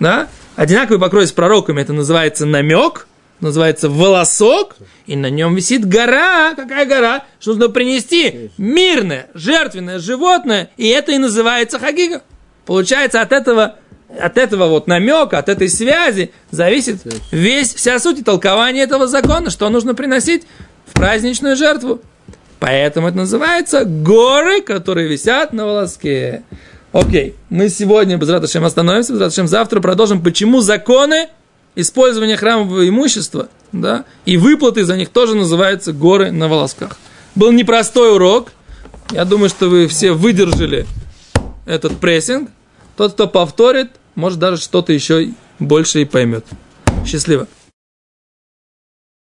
да, 0.00 0.28
одинаковый 0.56 0.98
покрой 0.98 1.26
с 1.26 1.32
пророками, 1.32 1.80
это 1.80 1.92
называется 1.92 2.44
намек, 2.44 3.06
называется 3.42 3.88
волосок, 3.88 4.76
и 5.06 5.16
на 5.16 5.28
нем 5.28 5.54
висит 5.54 5.86
гора. 5.86 6.54
Какая 6.54 6.86
гора? 6.86 7.24
Что 7.40 7.50
нужно 7.50 7.68
принести 7.68 8.50
мирное, 8.56 9.28
жертвенное 9.34 9.98
животное, 9.98 10.70
и 10.76 10.88
это 10.88 11.12
и 11.12 11.18
называется 11.18 11.78
хагига. 11.78 12.22
Получается, 12.64 13.20
от 13.20 13.32
этого, 13.32 13.76
от 14.20 14.38
этого 14.38 14.66
вот 14.66 14.86
намека, 14.86 15.38
от 15.38 15.48
этой 15.48 15.68
связи 15.68 16.32
зависит 16.50 17.00
весь, 17.30 17.74
вся 17.74 17.98
суть 17.98 18.24
толкования 18.24 18.82
этого 18.82 19.06
закона, 19.06 19.50
что 19.50 19.68
нужно 19.68 19.94
приносить 19.94 20.42
в 20.86 20.92
праздничную 20.92 21.56
жертву. 21.56 22.00
Поэтому 22.58 23.08
это 23.08 23.16
называется 23.16 23.84
горы, 23.84 24.60
которые 24.60 25.08
висят 25.08 25.52
на 25.52 25.66
волоске. 25.66 26.44
Окей, 26.92 27.34
мы 27.48 27.68
сегодня 27.68 28.16
без 28.18 28.28
Раташем 28.28 28.64
остановимся, 28.64 29.12
без 29.12 29.20
Раташем 29.20 29.48
завтра 29.48 29.80
продолжим, 29.80 30.22
почему 30.22 30.60
законы 30.60 31.28
использования 31.74 32.36
храмового 32.36 32.88
имущества 32.88 33.48
да, 33.72 34.04
и 34.26 34.36
выплаты 34.36 34.84
за 34.84 34.96
них 34.96 35.08
тоже 35.08 35.34
называются 35.34 35.92
горы 35.92 36.30
на 36.30 36.48
волосках. 36.48 36.98
Был 37.34 37.50
непростой 37.50 38.14
урок. 38.14 38.52
Я 39.10 39.24
думаю, 39.24 39.48
что 39.48 39.68
вы 39.68 39.88
все 39.88 40.12
выдержали 40.12 40.86
этот 41.66 41.98
прессинг. 41.98 42.50
Тот, 42.96 43.14
кто 43.14 43.26
повторит, 43.26 43.90
может 44.14 44.38
даже 44.38 44.60
что-то 44.60 44.92
еще 44.92 45.30
больше 45.58 46.02
и 46.02 46.04
поймет. 46.04 46.44
Счастливо. 47.06 47.46